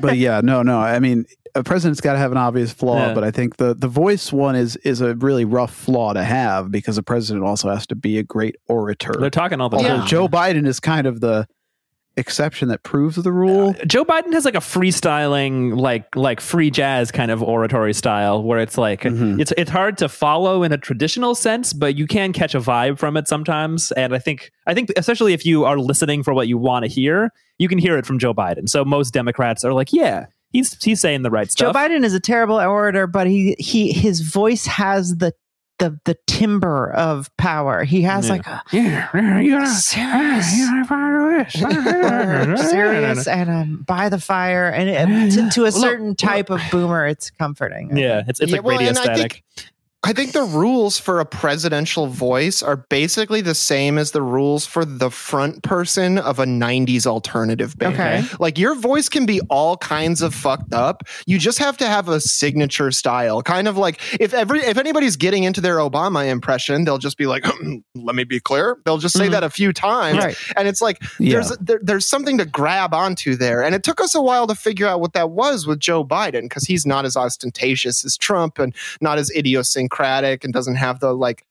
[0.00, 0.78] but yeah, no, no.
[0.78, 1.24] I mean,
[1.54, 3.14] a president's got to have an obvious flaw, Yeah.
[3.14, 6.70] but I think the the voice one is is a really rough flaw to have
[6.70, 9.14] because a president also has to be a great orator.
[9.18, 10.06] They're talking all the Although time.
[10.06, 11.46] Joe Biden is kind of the
[12.16, 13.74] exception that proves the rule.
[13.86, 18.58] Joe Biden has like a freestyling, like like free jazz kind of oratory style, where
[18.58, 19.40] it's like Mhm.
[19.40, 22.98] it's it's hard to follow in a traditional sense, but you can catch a vibe
[22.98, 23.92] from it sometimes.
[23.92, 26.90] And I think I think especially if you are listening for what you want to
[26.90, 28.68] hear, you can hear it from Joe Biden.
[28.68, 31.72] So most Democrats are like, yeah, he's he's saying the right stuff.
[31.74, 31.78] Joe.
[31.78, 35.32] Biden is a terrible orator, but he he his voice has the
[35.78, 37.84] the the timbre of power.
[37.84, 38.32] He has Yeah.
[38.32, 44.68] like a yeah, yeah, you gotta, serious, you gotta serious, and um, by the fire,
[44.68, 47.96] and it, to, to a certain type of boomer, it's comforting.
[47.96, 49.32] Yeah, it's it's Yeah, like well, radio and I static.
[49.56, 49.70] think-
[50.02, 54.64] I think the rules for a presidential voice are basically the same as the rules
[54.64, 57.94] for the front person of a 90s alternative band.
[57.94, 58.22] Okay.
[58.38, 61.02] Like your voice can be all kinds of fucked up.
[61.26, 63.42] You just have to have a signature style.
[63.42, 67.26] Kind of like if every if anybody's getting into their Obama impression, they'll just be
[67.26, 67.44] like,
[67.96, 69.32] "Let me be clear." They'll just say Mhm.
[69.32, 70.36] that a few times, Right.
[70.56, 73.64] and it's like there's there, there's something to grab onto there.
[73.64, 76.42] And it took us a while to figure out what that was with Joe Biden
[76.42, 79.85] because he's not as ostentatious as Trump and not as idiosyncratic
[80.44, 81.44] and doesn't have the like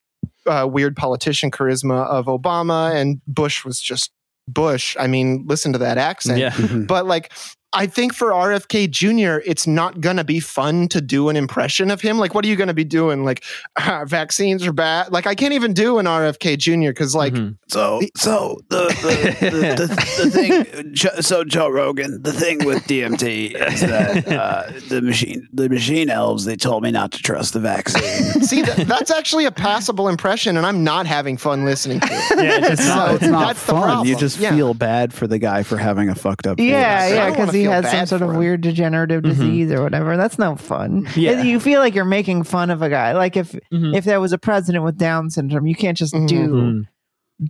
[0.46, 2.94] uh, weird politician charisma of Obama.
[2.94, 4.12] And Bush was just
[4.48, 4.96] Bush.
[5.00, 6.40] I mean, listen to that accent.
[6.40, 6.52] Yeah.
[6.52, 6.88] Mhm.
[6.88, 7.32] But like,
[7.76, 11.92] I think for RFK Jr., it's not going to be fun to do an impression
[11.92, 12.18] of him.
[12.18, 13.24] Like, what are you going to be doing?
[13.26, 13.44] Like,
[13.78, 15.12] "Ah, vaccines are bad.
[15.12, 16.90] Like, I can't even do an RFK Jr.
[16.90, 17.58] because, like, Mhm.
[17.68, 20.96] So, so the the, the, the, the thing.
[21.22, 26.46] So Joe Rogan, the thing with DMT is that uh, the machine, the machine elves,
[26.46, 28.42] they told me not to trust the vaccine.
[28.44, 32.44] see, th- that's actually a passable impression, and I'm not having fun listening to it.
[32.44, 33.10] Yeah, it's It's not- not.
[33.10, 34.06] So It's not that's the fun.
[34.08, 34.56] You just Yeah.
[34.56, 36.60] feel bad for the guy for having a fucked up.
[36.60, 37.14] Yeah, voice.
[37.16, 38.38] Yeah, because he feel has some sort of him.
[38.38, 39.30] weird degenerative Mhm.
[39.30, 40.18] disease or whatever.
[40.18, 41.08] That's no fun.
[41.16, 41.42] Yeah.
[41.44, 43.14] you feel like you're making fun of a guy.
[43.14, 43.96] Like if Mhm.
[43.96, 46.84] if there was a president with Down syndrome, you can't just do Mhm.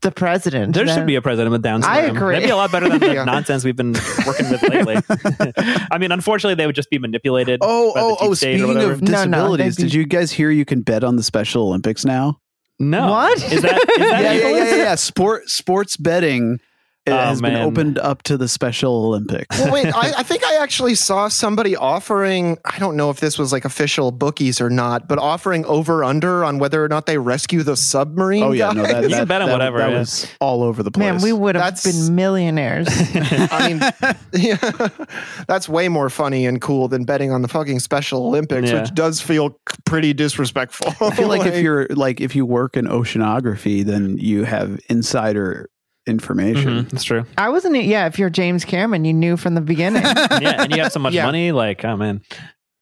[0.01, 0.73] the president.
[0.73, 2.17] There should be a president with Down I syndrome.
[2.17, 2.35] agree.
[2.35, 3.23] That'd be a lot better than the Yeah.
[3.25, 3.93] nonsense we've been
[4.25, 4.95] working with lately.
[5.91, 7.59] I mean, unfortunately, they would just be manipulated.
[7.61, 8.33] Oh, by oh, deep oh!
[8.33, 8.91] Speaking whatever.
[8.93, 11.63] of No, no, disabilities, be- did you guys hear you can bet on the Special
[11.67, 12.39] Olympics now?
[12.79, 13.37] no, What?
[13.37, 13.53] is that?
[13.53, 14.95] Is that yeah, yeah, yeah, yeah, yeah.
[14.95, 16.59] Sport sports betting
[17.07, 19.59] uh, Oh, has been opened up to the Special Olympics.
[19.59, 23.37] Well, wait, I, I think I actually saw somebody offering, I don't know if this
[23.37, 27.17] was like official bookies or not, but offering over under on whether or not they
[27.17, 28.43] rescue the submarine.
[28.43, 28.93] Oh yeah, no, guy.
[28.93, 29.99] that, You that, can bet on that- whatever, That yeah.
[29.99, 31.03] was all over the place.
[31.13, 32.87] Man, we would have been millionaires.
[33.15, 34.87] I mean, yeah,
[35.47, 38.81] that's way more funny and cool than betting on the fucking Special Olympics, Yeah.
[38.81, 40.93] which does feel pretty disrespectful.
[41.05, 45.69] I feel like if you're like if you work in oceanography, then you have insider
[46.07, 46.85] information.
[46.85, 47.25] Mhm, That's true.
[47.37, 47.83] I wasn't.
[47.83, 50.03] Yeah, if you're James Cameron, you knew from the beginning.
[50.41, 51.25] Yeah, and you have so much Yeah.
[51.25, 51.51] money.
[51.51, 52.21] Like, oh man,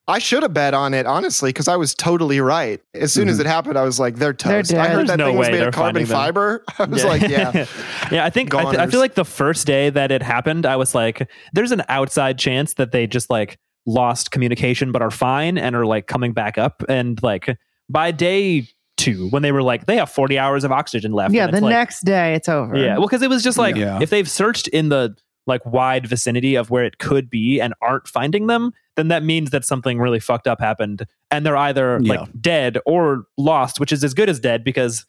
[0.08, 2.82] I should have bet on it honestly because I was totally right.
[2.94, 5.18] As soon as it happened, I was like, "They're They're toast." I heard There's that
[5.18, 6.18] no thing was made of carbon finding them.
[6.18, 6.64] fiber.
[6.80, 7.66] I was like, "Yeah."
[8.12, 8.26] yeah.
[8.26, 10.94] I think I, th- I feel like the first day that it happened, I was
[10.94, 15.76] like, "There's an outside chance that they just like lost communication, but are fine and
[15.76, 17.58] are like coming back up." And like
[17.90, 18.68] by day
[19.04, 21.34] two, when they were like, they have 40 hours of oxygen left.
[21.34, 22.76] yeah, the like, next day it's over.
[22.78, 23.99] Yeah, well, because it was just like Yeah.
[24.01, 28.08] if they've searched in the like wide vicinity of where it could be and aren't
[28.08, 32.14] finding them, then that means that something really fucked up happened and they're either Yeah.
[32.22, 35.06] like dead or lost, which is as good as dead because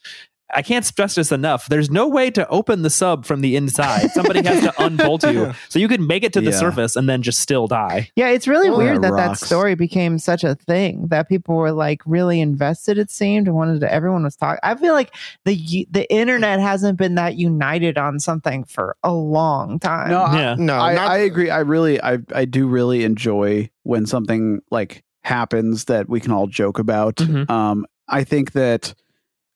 [0.53, 1.68] I can't stress this enough.
[1.68, 4.11] There's no way to open the sub from the inside.
[4.11, 5.53] Somebody has to unbolt you.
[5.70, 6.59] So you can make it to the Yeah.
[6.59, 8.11] surface and then just still die.
[8.14, 11.57] Yeah, it's really Well, weird that that that story became such a thing that people
[11.57, 12.99] were like really invested.
[12.99, 13.92] It seemed and wanted to.
[13.92, 14.61] Everyone was talking.
[14.62, 15.14] I feel like
[15.45, 20.11] the the internet hasn't been that united on something for a long time.
[20.11, 21.51] No, I, No, I, not- I agree.
[21.51, 26.47] I really, I, I do really enjoy when something like happens that we can all
[26.47, 27.16] joke about.
[27.16, 27.49] Mhm.
[27.51, 28.95] Um, I think that,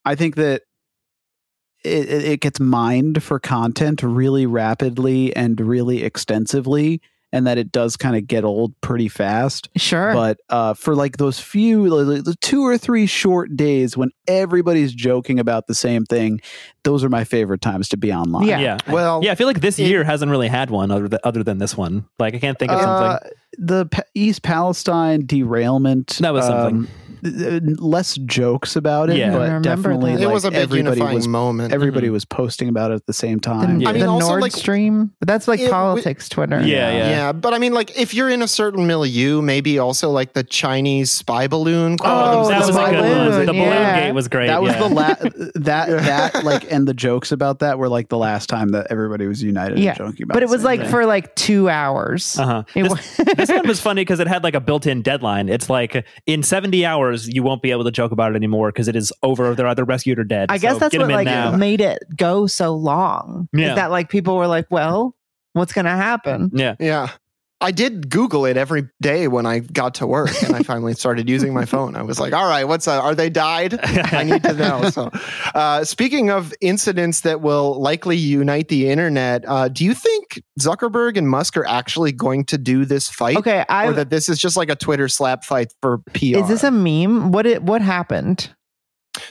[0.05, 0.63] I think that
[1.89, 7.01] it, it it gets mined for content really rapidly and really extensively,
[7.33, 9.69] and that it does kind of get old pretty fast.
[9.77, 10.13] sure.
[10.15, 14.93] But uh, for like those few, like, the two or three short days when everybody's
[14.95, 16.41] joking about the same thing,
[16.85, 18.47] those are my favorite times to be online.
[18.47, 18.61] Yeah.
[18.61, 18.79] Yeah.
[18.89, 21.43] well, Yeah, I feel like this It- year hasn't really had one other than, other
[21.43, 22.07] than this one.
[22.19, 23.31] Like I can't think of Uh, something.
[23.59, 26.19] the Pa- East Palestine derailment.
[26.21, 26.85] That was something.
[26.85, 29.31] th- th- less jokes about it, Yeah.
[29.33, 30.23] But definitely that.
[30.23, 31.73] it was a big everybody unifying was moment.
[31.73, 32.13] everybody Mhm.
[32.13, 33.81] was posting about it at the same the, time.
[33.81, 33.89] Yeah.
[33.89, 36.61] I mean, the also, Nord like- Stream, but that's like It- politics Twitter.
[36.61, 37.11] Yeah, yeah.
[37.11, 40.43] Yeah, but I mean, like, if you're in a certain milieu, maybe also like the
[40.45, 41.97] Chinese spy balloon.
[42.03, 42.93] Oh, that the was a good one.
[42.95, 44.01] balloon, The balloon yeah.
[44.07, 44.47] gate was great.
[44.49, 44.89] That was yeah.
[44.89, 45.09] the la-
[45.55, 49.27] that that like and the jokes about that were like the last time that everybody
[49.27, 49.91] was united Yeah.
[49.91, 50.91] and joking about But it was like thing.
[50.91, 52.39] for like two hours.
[52.39, 52.63] Uh-huh.
[52.75, 55.49] This, this one was funny because it had like a built-in deadline.
[55.49, 58.89] It's like in 70 hours you won't be able to joke about it anymore because
[58.89, 59.55] it is over.
[59.55, 60.47] They're either rescued or dead.
[60.51, 61.57] I guess So that's get what 'em in like now.
[61.57, 63.49] made it go so long.
[63.53, 63.71] Yeah.
[63.71, 65.15] Is that like people were like, well,
[65.55, 66.51] what's going to happen?
[66.55, 66.75] Yeah.
[66.79, 67.11] Yeah.
[67.61, 71.29] I did Google it every day when I got to work and I finally started
[71.29, 71.97] using my phone.
[71.97, 73.01] I was like, all right, what's that?
[73.01, 73.79] Are they died?
[73.83, 74.91] I need to know.
[74.91, 75.11] So,
[75.55, 81.17] uh, speaking of incidents that will likely unite the internet, uh, do you think Zuckerberg
[81.17, 83.37] and Musk are actually going to do this fight?
[83.37, 86.39] Okay, I Or that this is just like a Twitter slap fight for PR?
[86.39, 87.33] is this a meme?
[87.33, 88.51] What it what happened?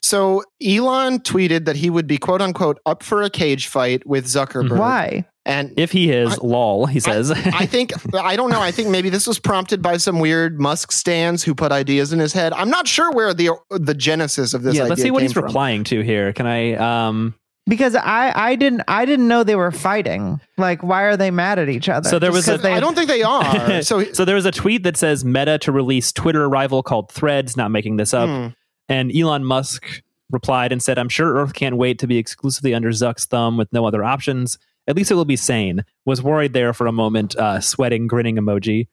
[0.01, 4.25] so Elon tweeted that he would be quote unquote up for a cage fight with
[4.25, 4.77] Zuckerberg.
[4.77, 5.25] Why?
[5.47, 7.31] And If he is, lol, he says.
[7.31, 8.59] I think I don't know.
[8.61, 12.19] I think maybe this was prompted by some weird Musk stands who put ideas in
[12.19, 12.51] his head.
[12.53, 14.75] I'm not sure where the the genesis of this.
[14.75, 15.45] yeah, idea let's see what he's from.
[15.45, 16.33] replying to here.
[16.33, 17.33] Can I um
[17.65, 20.41] Because I I didn't I didn't know they were fighting.
[20.57, 22.09] Like, why are they mad at each other?
[22.09, 23.81] So there Just was a- they I don't think they are.
[23.83, 27.55] So, so there was a tweet that says Meta to release Twitter rival called Threads,
[27.55, 28.27] not making this up.
[28.29, 28.47] hmm.
[28.89, 32.89] And Elon Musk replied and said, I'm sure Earth can't wait to be exclusively under
[32.89, 34.57] Zuck's thumb with no other options.
[34.87, 35.83] At least it will be sane.
[36.05, 38.87] Was worried there for a moment, uh, sweating, grinning emoji.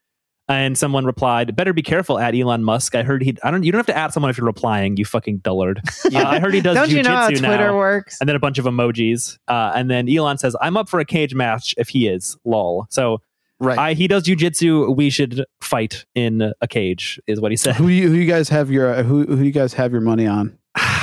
[0.46, 2.94] And someone replied, "Better be careful at Elon Musk.
[2.94, 3.34] I heard he.
[3.42, 3.62] I don't.
[3.62, 4.98] You don't have to add someone if you're replying.
[4.98, 5.80] You fucking dullard.
[6.14, 7.76] Uh, I heard he does don't you know how Twitter now.
[7.76, 8.18] works?
[8.20, 9.38] And then a bunch of emojis.
[9.48, 12.86] Uh, and then Elon says, "I'm up for a cage match if he is." Lol.
[12.90, 13.22] So
[13.58, 13.78] right.
[13.78, 14.94] I, he does jujitsu.
[14.94, 17.76] We should fight in a cage, is what he said.
[17.76, 20.58] who you who you guys have your who who you guys have your money on?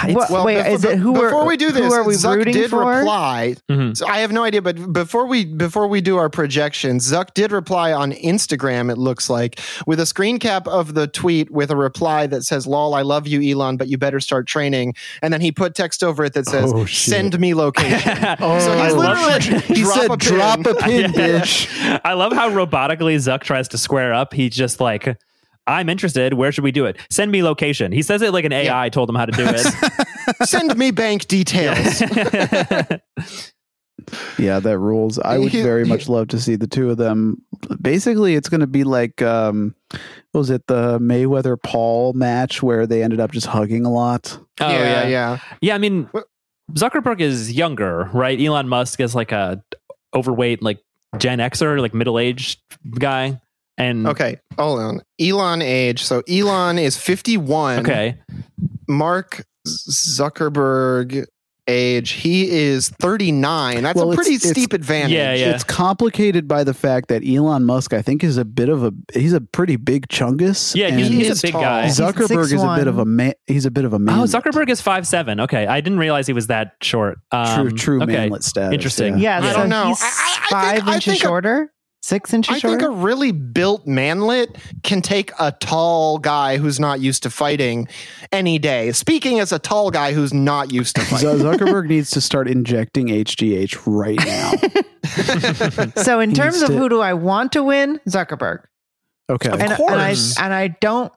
[0.09, 2.13] What- well, wait, before, is it who before are, we do who this, are we
[2.15, 2.85] Zuck rooting did for?
[2.85, 3.55] reply.
[3.69, 3.95] Mhm.
[3.95, 7.51] So I have no idea, but before we before we do our projections, Zuck did
[7.51, 8.91] reply on Instagram.
[8.91, 12.65] It looks like with a screen cap of the tweet with a reply that says,
[12.67, 16.03] "Lol, I love you, Elon, but you better start training." And then he put text
[16.03, 19.97] over it that says, Oh, "Send me location." oh, So he's I literally He drop
[19.99, 21.39] said, a "Drop a pin, Yeah.
[21.41, 24.33] bitch." I love how robotically Zuck tries to square up.
[24.33, 25.17] He's just like,
[25.67, 26.33] I'm interested.
[26.33, 26.97] Where should we do it?
[27.09, 27.91] Send me location.
[27.91, 30.47] He says it like an AI told him how to do it.
[30.47, 32.01] Send me bank details.
[34.37, 35.19] Yeah, that rules.
[35.19, 37.43] I would very much love to see the two of them.
[37.79, 39.75] Basically, it's going to be like, um,
[40.31, 44.39] what was it the Mayweather Paul match where they ended up just hugging a lot?
[44.59, 45.39] Oh yeah, yeah, yeah.
[45.61, 46.09] Yeah, I mean,
[46.73, 48.39] Zuckerberg is younger, right?
[48.39, 49.63] Elon Musk is like a
[50.13, 50.79] overweight, like
[51.17, 52.59] Gen Xer, like middle aged
[52.97, 53.39] guy.
[53.81, 55.01] And Okay, hold on.
[55.19, 56.03] Elon age.
[56.03, 57.79] So Elon is 51.
[57.79, 58.17] okay,
[58.87, 61.25] Mark Zuckerberg
[61.67, 62.11] age.
[62.11, 63.83] He is 39.
[63.83, 65.11] That's Well, a pretty it's- steep advantage.
[65.11, 65.51] Yeah, yeah.
[65.51, 68.91] It's complicated by the fact that Elon Musk, I think, is a bit of a
[69.13, 70.75] he's a pretty big chungus.
[70.75, 71.61] yeah, he's, he's a big tall.
[71.61, 71.85] guy.
[71.85, 73.33] Zuckerberg is a bit of a man.
[73.47, 74.19] He's a bit of a man.
[74.19, 75.39] Oh, Zuckerberg is five seven.
[75.39, 77.19] Okay, I didn't realize he was that short.
[77.31, 78.11] Um, true, true okay.
[78.13, 78.73] manlet status.
[78.73, 79.19] Interesting.
[79.19, 79.39] yeah.
[79.41, 79.87] Yeah, I so don't know.
[79.89, 81.71] he's I- I- I think- five I inches think a- shorter,
[82.01, 86.99] six inches I think a really built manlet can take a tall guy who's not
[86.99, 87.87] used to fighting
[88.31, 88.91] any day.
[88.91, 91.37] Speaking as a tall guy who's not used to fighting.
[91.37, 95.91] Z- Zuckerberg needs to start injecting HGH right now.
[96.01, 97.99] so in terms of to- who do I want to win?
[98.07, 98.63] Zuckerberg.
[99.29, 99.49] Okay.
[99.49, 100.37] Of and, course.
[100.37, 101.11] and I and I don't.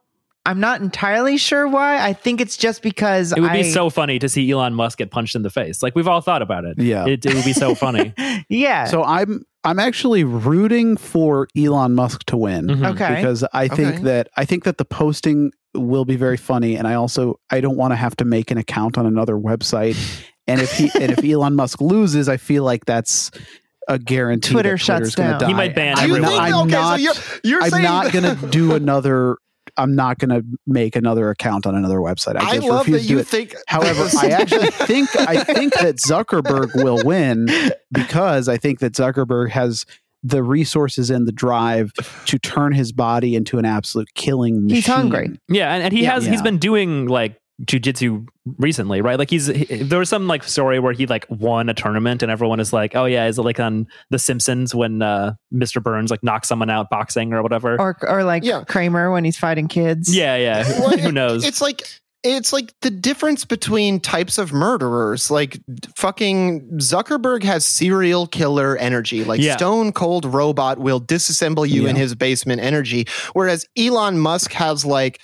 [0.47, 1.99] I'm not entirely sure why.
[2.05, 4.99] I think it's just because It would be I, so funny to see Elon Musk
[4.99, 5.83] get punched in the face.
[5.83, 6.79] Like we've all thought about it.
[6.79, 7.07] Yeah.
[7.07, 8.13] it, it would be so funny.
[8.51, 8.85] yeah.
[8.85, 12.91] So I'm I'm actually rooting for Elon Musk to win Mhm.
[12.93, 13.17] Okay.
[13.17, 14.03] because I think Okay.
[14.05, 17.77] that I think that the posting will be very funny, and I also I don't
[17.77, 19.97] want to have to make an account on another website.
[20.47, 23.31] And if he and if Elon Musk loses, I feel like that's
[23.89, 24.53] a guarantee.
[24.53, 25.41] Twitter that shuts down.
[25.41, 25.47] Die.
[25.47, 26.23] He might ban Do I'm everyone.
[26.23, 26.55] not, think?
[26.55, 29.39] I'm okay, not, so you're you're I'm saying not gonna do another.
[29.77, 32.37] I'm not gonna make another account on another website.
[32.37, 33.27] I I just love refuse that to do you it.
[33.27, 33.55] think.
[33.67, 37.49] However, I actually think I think that Zuckerberg will win
[37.93, 39.85] because I think that Zuckerberg has
[40.23, 41.93] the resources and the drive
[42.27, 44.77] to turn his body into an absolute killing machine.
[44.77, 45.39] He's hungry.
[45.49, 46.13] Yeah, and, and he Yeah.
[46.15, 48.27] has He's been doing like jujitsu
[48.59, 49.19] recently, right?
[49.19, 52.31] Like he's he, there was some like story where he like won a tournament and
[52.33, 55.83] everyone is like, "Oh yeah, is it like on The Simpsons when uh Mr.
[55.83, 58.65] Burns like knocks someone out boxing or whatever?" Or or like Yeah.
[58.65, 60.15] Kramer when he's fighting kids.
[60.15, 60.65] yeah, yeah.
[60.65, 61.45] Who, Well, who knows?
[61.45, 61.83] It's like
[62.27, 65.31] it's like the difference between types of murderers.
[65.31, 65.61] Like
[65.97, 69.25] fucking Zuckerberg has serial killer energy.
[69.25, 69.57] Like Yeah.
[69.57, 75.21] Stone Cold Robot will disassemble you in his basement energy, whereas Elon Musk has like.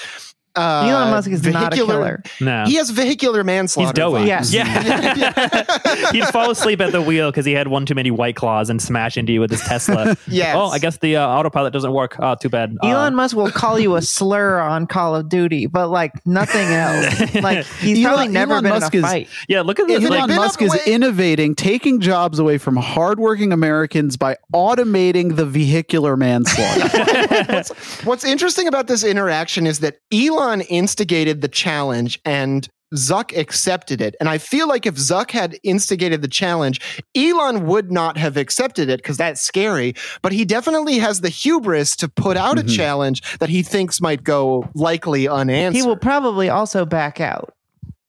[0.57, 2.23] Uh, Elon Musk is not a vehicular- killer.
[2.41, 2.65] no.
[2.67, 3.89] He has vehicular manslaughter.
[3.89, 4.25] He's doughy.
[4.25, 4.53] vibes.
[4.53, 4.53] Yes.
[4.53, 6.11] Yeah.
[6.13, 8.83] He'd fall asleep at the wheel because he had one too many white claws and
[8.83, 10.17] smash into you with his Tesla.
[10.27, 10.55] Yes.
[10.57, 12.17] Oh, I guess the uh, autopilot doesn't work.
[12.19, 12.77] Oh, too bad.
[12.83, 16.67] Uh, Elon Musk will call you a slur on Call of Duty, but like nothing
[16.69, 17.35] else.
[17.35, 19.29] Like he's Elon- probably never Elon been Musk in a is- fight.
[19.49, 19.99] yeah, look at this.
[19.99, 24.37] If it like, Elon Musk is way- innovating, taking jobs away from hardworking Americans by
[24.55, 27.45] automating the vehicular manslaughter.
[27.53, 34.01] what's, what's interesting about this interaction is that Elon instigated the challenge and Zuck accepted
[34.01, 34.17] it.
[34.19, 36.81] And I feel like if Zuck had instigated the challenge,
[37.15, 39.95] Elon would not have accepted it because that's scary.
[40.23, 42.75] But he definitely has the hubris to put out a Mhm.
[42.75, 45.81] challenge that he thinks might go likely unanswered.
[45.81, 47.55] He will probably also back out.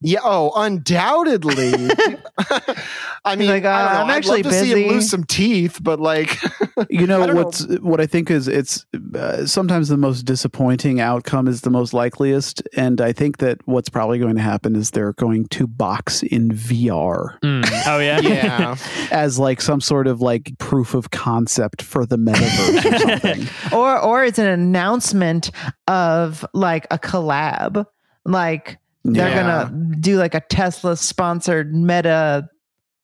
[0.02, 1.74] Yeah, oh, undoubtedly.
[3.24, 4.00] I mean, like, uh, I don't know.
[4.02, 4.90] I'm I'd actually love to see him busy.
[4.90, 6.40] lose some teeth, but like,
[6.90, 7.44] You know I don't know.
[7.44, 8.86] what's what I think is it's
[9.16, 13.90] uh, sometimes the most disappointing outcome is the most likeliest, and I think that what's
[13.90, 17.70] probably going to happen is they're going to box in VR Mm.
[17.86, 18.76] Oh yeah, yeah.
[19.12, 23.48] as like some sort of like proof of concept for the metaverse or something.
[23.78, 25.52] Or or it's an announcement
[25.88, 27.86] of like a collab.
[28.26, 29.70] Like they're Yeah.
[29.70, 32.50] gonna do like a Tesla sponsored meta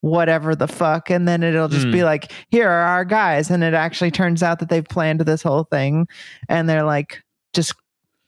[0.01, 1.91] whatever the fuck and then it'll just Hmm.
[1.91, 5.41] be like here are our guys and it actually turns out that they've planned this
[5.41, 6.07] whole thing
[6.49, 7.23] and they're like
[7.53, 7.73] just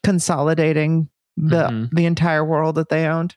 [0.03, 1.07] consolidating
[1.37, 1.89] the Mhm.
[1.93, 3.35] the entire world that they owned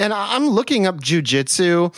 [0.00, 1.92] And I- I'm looking up jujitsu,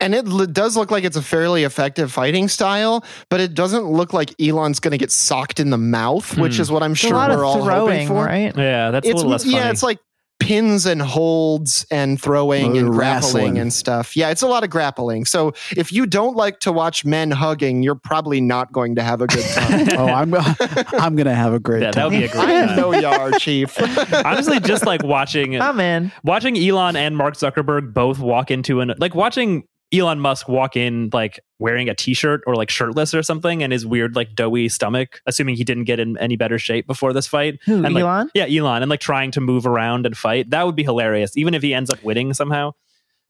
[0.00, 3.84] and it l- does look like it's a fairly effective fighting style, but it doesn't
[3.84, 6.62] look like Elon's going to get socked in the mouth, which Hmm.
[6.62, 8.24] is what I'm It's sure we're of all hoping for.
[8.24, 8.90] right yeah.
[8.90, 9.54] That's a It's little less funny.
[9.54, 9.98] yeah, it's like
[10.38, 13.32] pins and holds and throwing Oh, and wrestling.
[13.44, 14.16] grappling and stuff.
[14.16, 15.24] Yeah, it's a lot of grappling.
[15.24, 19.20] So if you don't like to watch men hugging, you're probably not going to have
[19.20, 19.86] a good time.
[19.98, 20.34] Oh, I'm
[21.00, 22.12] I'm gonna have a great yeah, that time.
[22.12, 22.44] would be a great.
[22.44, 22.76] I am time.
[22.76, 23.76] no yard chief.
[24.24, 28.92] Honestly, just like watching i'm in watching Elon and Mark Zuckerberg both walk into an
[28.98, 33.62] like watching Elon Musk walk in like wearing a t-shirt or like shirtless or something
[33.62, 37.12] and his weird like doughy stomach, assuming he didn't get in any better shape before
[37.12, 37.58] this fight.
[37.64, 40.50] who And, like, elon Yeah, Elon and like trying to move around and fight.
[40.50, 42.72] That would be hilarious, even if he ends up winning somehow.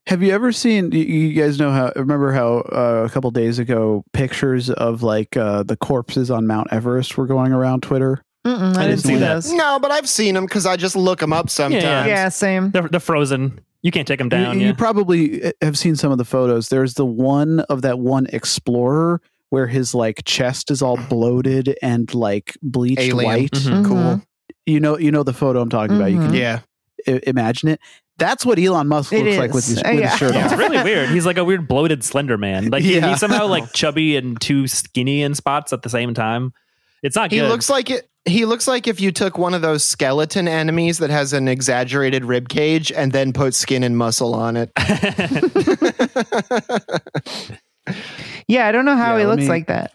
[0.07, 0.93] Have you ever seen?
[0.93, 1.93] You, you guys know how?
[1.97, 6.69] Remember how uh, a couple days ago pictures of like uh, the corpses on Mount
[6.71, 8.23] Everest were going around Twitter?
[8.47, 9.35] Mm-mm, i, I didn't see that.
[9.35, 11.83] those no, but I've seen them because I just look them up sometimes.
[12.09, 13.61] yeah same They're, they're frozen.
[13.83, 14.55] You can't take them down.
[14.57, 14.67] you, yeah.
[14.69, 16.69] you probably uh, have seen some of the photos.
[16.71, 19.21] There's the one of that one explorer
[19.51, 23.25] where his like chest is all bloated and like bleached Alien.
[23.43, 23.51] white.
[23.53, 23.85] Mhm.
[23.87, 23.97] Cool.
[23.97, 24.23] Mhm.
[24.67, 26.11] You know, you know the photo I'm talking about.
[26.11, 26.39] You can Mhm.
[26.39, 26.61] Yeah.
[27.07, 27.81] I- imagine it.
[28.19, 30.09] That's what Elon Musk It looks like with his, Uh, with yeah.
[30.09, 30.53] his shirt Yeah, off.
[30.53, 31.11] it's really weird.
[31.11, 32.71] He's like a weird bloated slender man.
[32.71, 33.11] Like Yeah.
[33.11, 36.53] he's somehow like chubby and too skinny in spots at the same time.
[37.05, 37.49] It's not He good.
[37.51, 38.09] looks like it.
[38.27, 42.25] He looks like if you took one of those skeleton enemies that has an exaggerated
[42.25, 44.71] rib cage and then put skin and muscle on it.
[48.49, 49.93] yeah i don't know how Yeah, he looks me- like that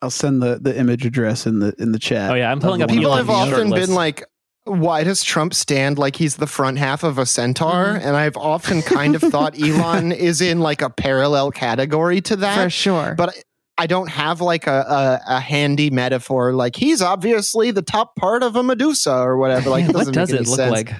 [0.00, 2.30] I'll send the, the image address in the in the chat.
[2.30, 3.86] Oh, yeah, I'm pulling up People one Elon have on Musk the- often shirtless.
[3.88, 4.24] been like,
[4.62, 8.06] "Why does Trump stand like he's the front half of a centaur?" Mm-hmm.
[8.06, 12.62] And I've often kind of thought Elon is in like a parallel category to that.
[12.62, 13.36] for sure but
[13.78, 14.80] I don't have like a,
[15.28, 16.52] a, a handy metaphor.
[16.52, 19.70] Like he's obviously the top part of a Medusa or whatever.
[19.70, 20.72] Like it what doesn't does make it any look sense.
[20.72, 20.92] like?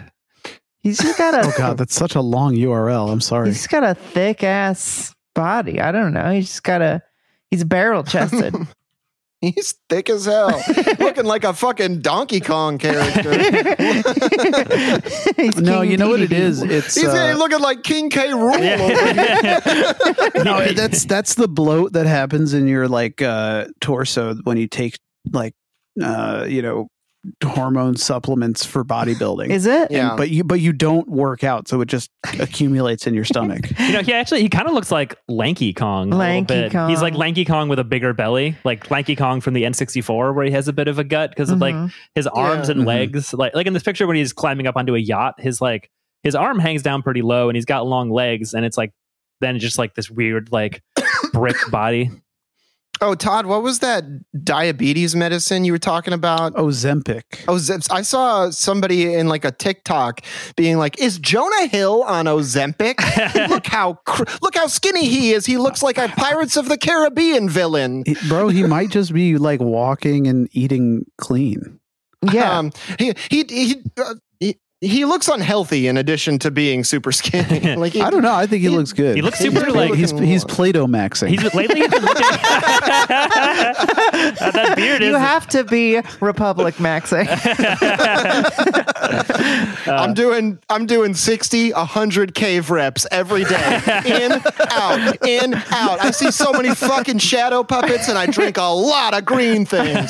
[0.81, 3.11] he's just got a Oh god, that's such a long URL.
[3.13, 3.49] I'm sorry.
[3.49, 5.81] He's got a thick ass body.
[5.81, 6.31] I don't know.
[6.31, 7.03] He's just got a.
[7.51, 8.55] He's barrel chested.
[9.41, 10.61] He's thick as hell,
[10.99, 13.31] looking like a fucking Donkey Kong character.
[15.37, 16.61] He's No, King you know what it is.
[16.61, 18.31] It's He's uh, looking like King K.
[18.31, 18.59] Rool.
[20.35, 24.67] over no, that's that's the bloat that happens in your like uh torso when you
[24.67, 24.99] take
[25.31, 25.55] like
[26.03, 26.89] uh you know
[27.45, 29.51] hormone supplements for bodybuilding.
[29.51, 29.91] Is it?
[29.91, 30.15] Yeah.
[30.17, 32.11] but you but you don't work out, so it just
[32.41, 33.67] accumulates in your stomach.
[33.79, 36.09] You know, he actually he kind of looks like Lanky Kong.
[36.13, 36.73] a little Lanky bit.
[36.91, 40.45] He's like Lanky Kong with a bigger belly, like Lanky Kong from the N64, where
[40.45, 41.93] he has a bit of a gut because of like Mhm.
[42.15, 42.87] his arms and Mhm.
[42.87, 43.33] legs.
[43.33, 45.91] Like like in this picture when he's climbing up onto a yacht, his like
[46.23, 48.93] his arm hangs down pretty low and he's got long legs, and it's like
[49.41, 50.83] then just like this weird like
[51.33, 52.11] brick body.
[53.01, 54.05] Oh, Todd, what was that
[54.45, 56.55] diabetes medicine you were talking about?
[56.55, 57.23] Ozempic.
[57.47, 57.91] Oh, Zips.
[57.91, 60.21] I saw somebody in like a TikTok
[60.57, 62.99] being like, "Is Jonah Hill on Ozempic?
[63.49, 65.47] look how cr- look how skinny he is.
[65.47, 69.61] He looks like a Pirates of the Caribbean villain." Bro, he might just be like
[69.61, 71.79] walking and eating clean.
[72.33, 72.59] Yeah.
[72.59, 77.75] Um, he he he, uh, he he looks unhealthy in addition to being super skinny.
[77.77, 78.33] like he, I don't know.
[78.35, 79.17] I think he, he- looks good.
[79.17, 81.29] he looks super really like he's looking- he's Plato maxing.
[81.29, 82.25] he's lately he's been looking.
[84.41, 87.27] Uh, that beard is you have to be Republic maxing.
[89.87, 93.81] I'm doing I'm doing 60, 100 cave reps every day.
[94.07, 94.33] In,
[94.71, 96.01] out, in, out.
[96.01, 100.09] I see so many fucking shadow puppets and I drink a lot of green things.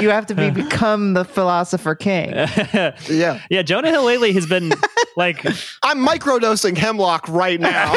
[0.00, 2.30] you have to be become the philosopher king.
[2.32, 2.92] Yeah.
[3.22, 3.40] Yeah.
[3.50, 4.72] Yeah, Jonah Hill lately has been
[5.16, 5.44] like
[5.82, 7.92] I'm microdosing hemlock right now.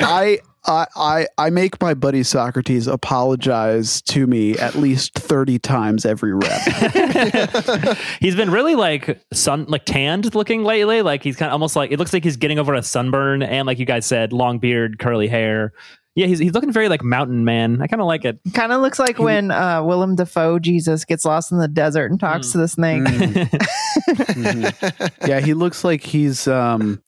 [0.00, 6.04] I, I I I make my buddy Socrates apologize to me at least thirty times
[6.04, 6.60] every rep.
[8.20, 11.02] he's been really like sun like tanned looking lately.
[11.02, 13.66] Like he's kind of almost like it looks like he's getting over a sunburn and
[13.66, 15.72] like you guys said, long beard, curly hair.
[16.18, 17.80] Yeah, he's he's looking very like mountain man.
[17.80, 18.40] I kind of like it.
[18.52, 22.18] Kind of looks like when uh, Willem Dafoe Jesus gets lost in the desert and
[22.18, 23.04] talks to the snake.
[23.04, 25.28] Mhm.
[25.28, 27.00] Yeah, he looks like he's um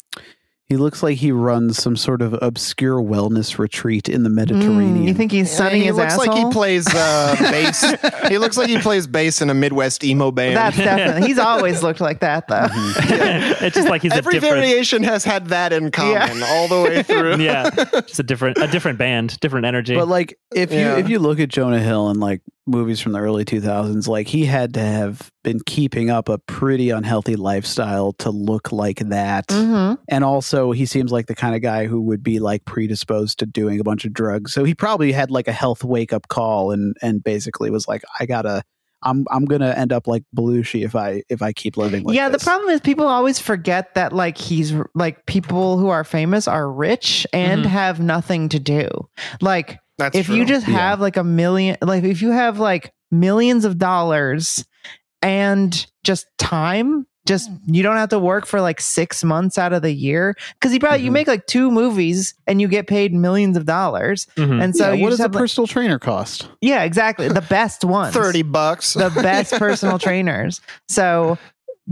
[0.70, 4.98] he looks like he runs some sort of obscure wellness retreat in the Mediterranean.
[5.04, 6.34] Mm, you think he's sunning he his looks asshole?
[6.34, 8.28] like he plays uh, bass.
[8.28, 10.56] he looks like he plays bass in a Midwest emo band.
[10.56, 11.26] That's definitely.
[11.26, 12.68] He's always looked like that, though.
[12.70, 14.62] it's just like he's Every a different.
[14.64, 17.36] variation has had that in common all the way through.
[17.38, 19.96] yeah, it's a different a different band, different energy.
[19.96, 20.92] But like if Yeah.
[20.94, 24.28] you if you look at Jonah Hill and like movies from the early 2000s like
[24.28, 29.46] he had to have been keeping up a pretty unhealthy lifestyle to look like that.
[29.50, 33.38] hmm And also he seems like the kind of guy who would be like predisposed
[33.40, 34.52] to doing a bunch of drugs.
[34.52, 38.02] So he probably had like a health wake up call and and basically was like
[38.20, 38.62] I got to
[39.02, 42.14] I'm I'm going to end up like Belushi if I if I keep living like
[42.14, 42.42] yeah, this.
[42.42, 46.70] the problem is people always forget that like he's like people who are famous are
[46.70, 47.68] rich and Mhm.
[47.68, 48.88] have nothing to do.
[49.40, 50.74] Like That's if you just Yeah.
[50.78, 54.64] have like a million like if you have like millions of dollars
[55.22, 59.82] and just time just you don't have to work for like six months out of
[59.82, 61.14] the year because you probably you Mhm.
[61.14, 64.62] make like two movies and you get paid millions of dollars Mhm.
[64.64, 66.48] and so yeah, what does a like- personal trainer cost?
[66.62, 68.94] yeah exactly the best ones 30 bucks.
[68.94, 70.60] the best personal trainers.
[70.88, 71.36] So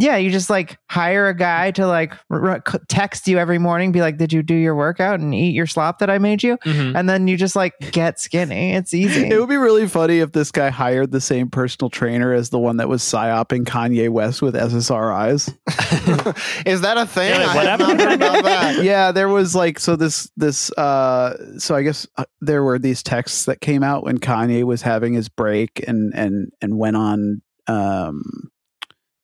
[0.00, 3.90] yeah, you just like hire a guy to like r- r- text you every morning,
[3.90, 6.56] be like, "Did you do your workout and eat your slop that I made you?"
[6.58, 6.96] Mhm.
[6.96, 8.74] And then you just like get skinny.
[8.74, 9.28] It's easy.
[9.28, 12.58] It would be really funny if this guy hired the same personal trainer as the
[12.58, 15.48] one that was psyoping Kanye West with SSRIs.
[16.66, 17.30] Is that a thing?
[17.40, 18.00] Yeah, I what have not happened?
[18.00, 18.82] heard about that.
[18.84, 23.02] yeah, there was like so this this uh so I guess uh, there were these
[23.02, 27.42] texts that came out when Kanye was having his break and and and went on
[27.66, 28.22] um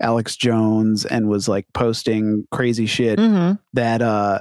[0.01, 4.39] Alex Jones and was like posting crazy shit hmm that uh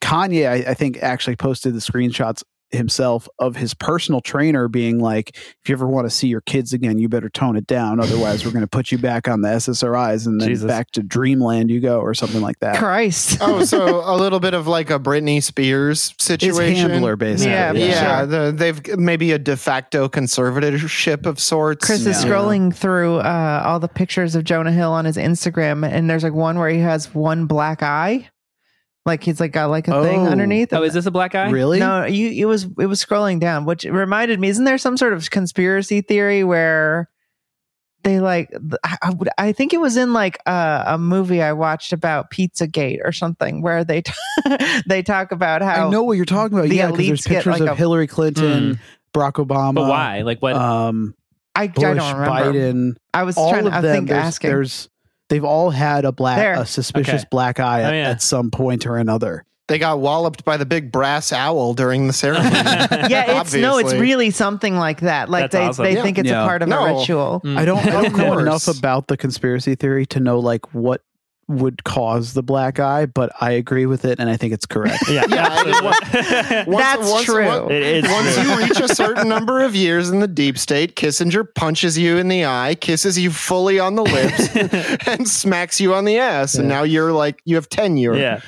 [0.00, 2.42] Kanye I, I think actually posted the screenshots
[2.72, 6.72] himself of his personal trainer being like if you ever want to see your kids
[6.72, 9.48] again you better tone it down otherwise we're going to put you back on the
[9.48, 10.66] SSRIs and then Jesus.
[10.66, 13.38] back to dreamland you go or something like that Christ.
[13.42, 16.90] Oh, so a little bit of like a Britney Spears his situation.
[16.90, 18.26] handler basically Yeah, Yeah, Sure.
[18.26, 21.86] the, they've maybe a de facto conservatorship of sorts.
[21.86, 22.30] Chris is Yeah.
[22.30, 26.32] scrolling through uh, all the pictures of Jonah Hill on his Instagram, and there's like
[26.34, 28.28] one where he has one black eye,
[29.10, 30.30] like he's like got like a thing Oh.
[30.30, 30.72] underneath.
[30.72, 31.50] oh, is this a black guy?
[31.50, 34.48] really No, you it was it was scrolling down, which reminded me.
[34.48, 37.08] Isn't there some sort of conspiracy theory where
[38.02, 38.50] they like?
[38.84, 42.30] I, I would- I think it was in like a, a movie I watched about
[42.30, 44.12] Pizzagate or something, where they t-
[44.86, 46.68] they talk about how I know what you're talking about.
[46.70, 48.80] the Yeah, because there's elites get, pictures like, of a- Hillary Clinton,
[49.14, 50.22] Barack Obama, But why?
[50.22, 50.54] Like what?
[50.56, 51.14] um,
[51.54, 52.26] I, I Bush, don't remember.
[52.30, 53.94] Biden, I was all trying of to I them.
[53.96, 54.50] think there's, asking.
[54.50, 54.88] there's
[55.30, 56.52] they've all had a black, There.
[56.54, 57.28] a suspicious Okay.
[57.30, 58.10] black eye Oh, at, yeah.
[58.10, 59.46] at some point or another.
[59.68, 62.50] They got walloped by the big brass owl during the ceremony.
[63.08, 65.30] yeah, it's no, it's really something like that.
[65.30, 65.84] Like That's they, awesome.
[65.84, 66.02] they Yeah.
[66.02, 66.42] think it's Yeah.
[66.42, 66.84] a part of No.
[66.84, 67.40] a ritual.
[67.44, 67.56] Mm.
[67.56, 71.02] I don't, I don't know enough about the conspiracy theory to know like what
[71.50, 75.04] would cause the black eye, but I agree with it and I think it's correct.
[75.08, 75.84] Yeah, Yeah, I didn't.
[76.68, 77.46] Once- That's once- true.
[77.46, 78.42] once- It is Once true.
[78.44, 82.28] you reach a certain number of years in the deep state, Kissinger punches you in
[82.28, 84.56] the eye, kisses you fully on the lips,
[85.08, 86.54] and smacks you on the ass.
[86.54, 88.14] And now you're like, you have tenure.
[88.16, 88.40] Yeah.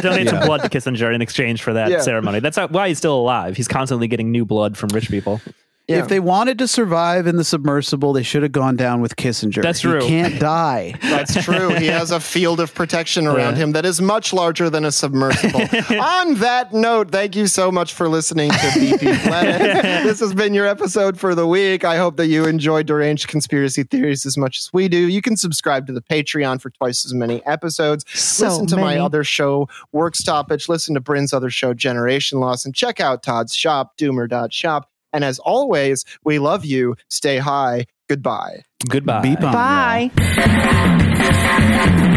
[0.00, 2.00] Donate some blood to Kissinger in exchange for that Yeah.
[2.00, 2.40] ceremony.
[2.40, 3.56] That's how- why he's still alive.
[3.56, 5.40] He's constantly getting new blood from rich people.
[5.88, 5.98] Yeah.
[5.98, 9.62] If they wanted to survive in the submersible, they should have gone down with Kissinger.
[9.62, 9.94] That's true.
[9.94, 10.08] He true.
[10.08, 10.94] can't die.
[11.00, 11.68] That's true.
[11.76, 13.62] He has a field of protection around Yeah.
[13.62, 15.60] him that is much larger than a submersible.
[16.00, 19.82] On that note, thank you so much for listening to BP Planet.
[20.04, 21.84] this has been your episode for the week.
[21.84, 24.98] I hope that you enjoyed deranged conspiracy theories as much as we do.
[24.98, 28.04] You can subscribe to the Patreon for twice as many episodes.
[28.12, 30.68] So listen to my other show, Work Stoppage.
[30.68, 34.90] Listen to Bryn's other show, Generation Loss, and check out Todd's shop, Doomer.shop.
[35.16, 36.94] And as always, we love you.
[37.08, 37.86] Stay high.
[38.06, 38.64] Goodbye.
[38.86, 39.22] Goodbye.
[39.22, 40.10] Beep on, y'all.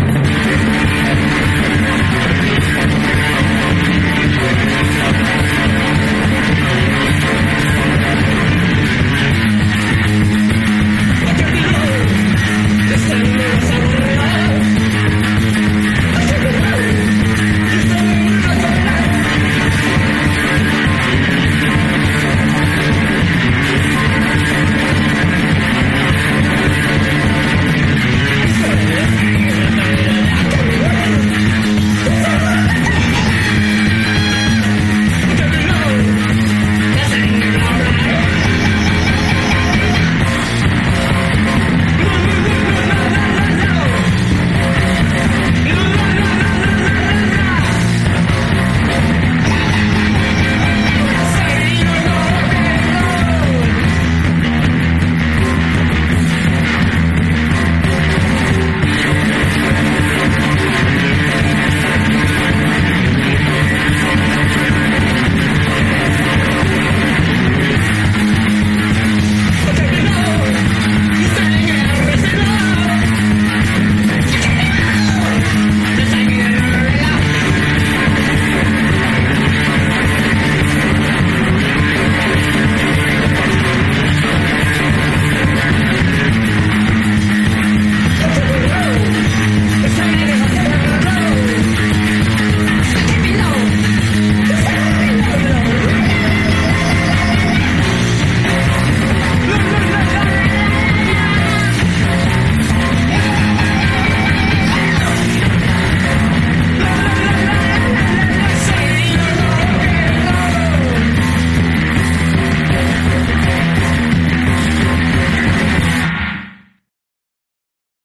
[0.03, 0.15] Bye.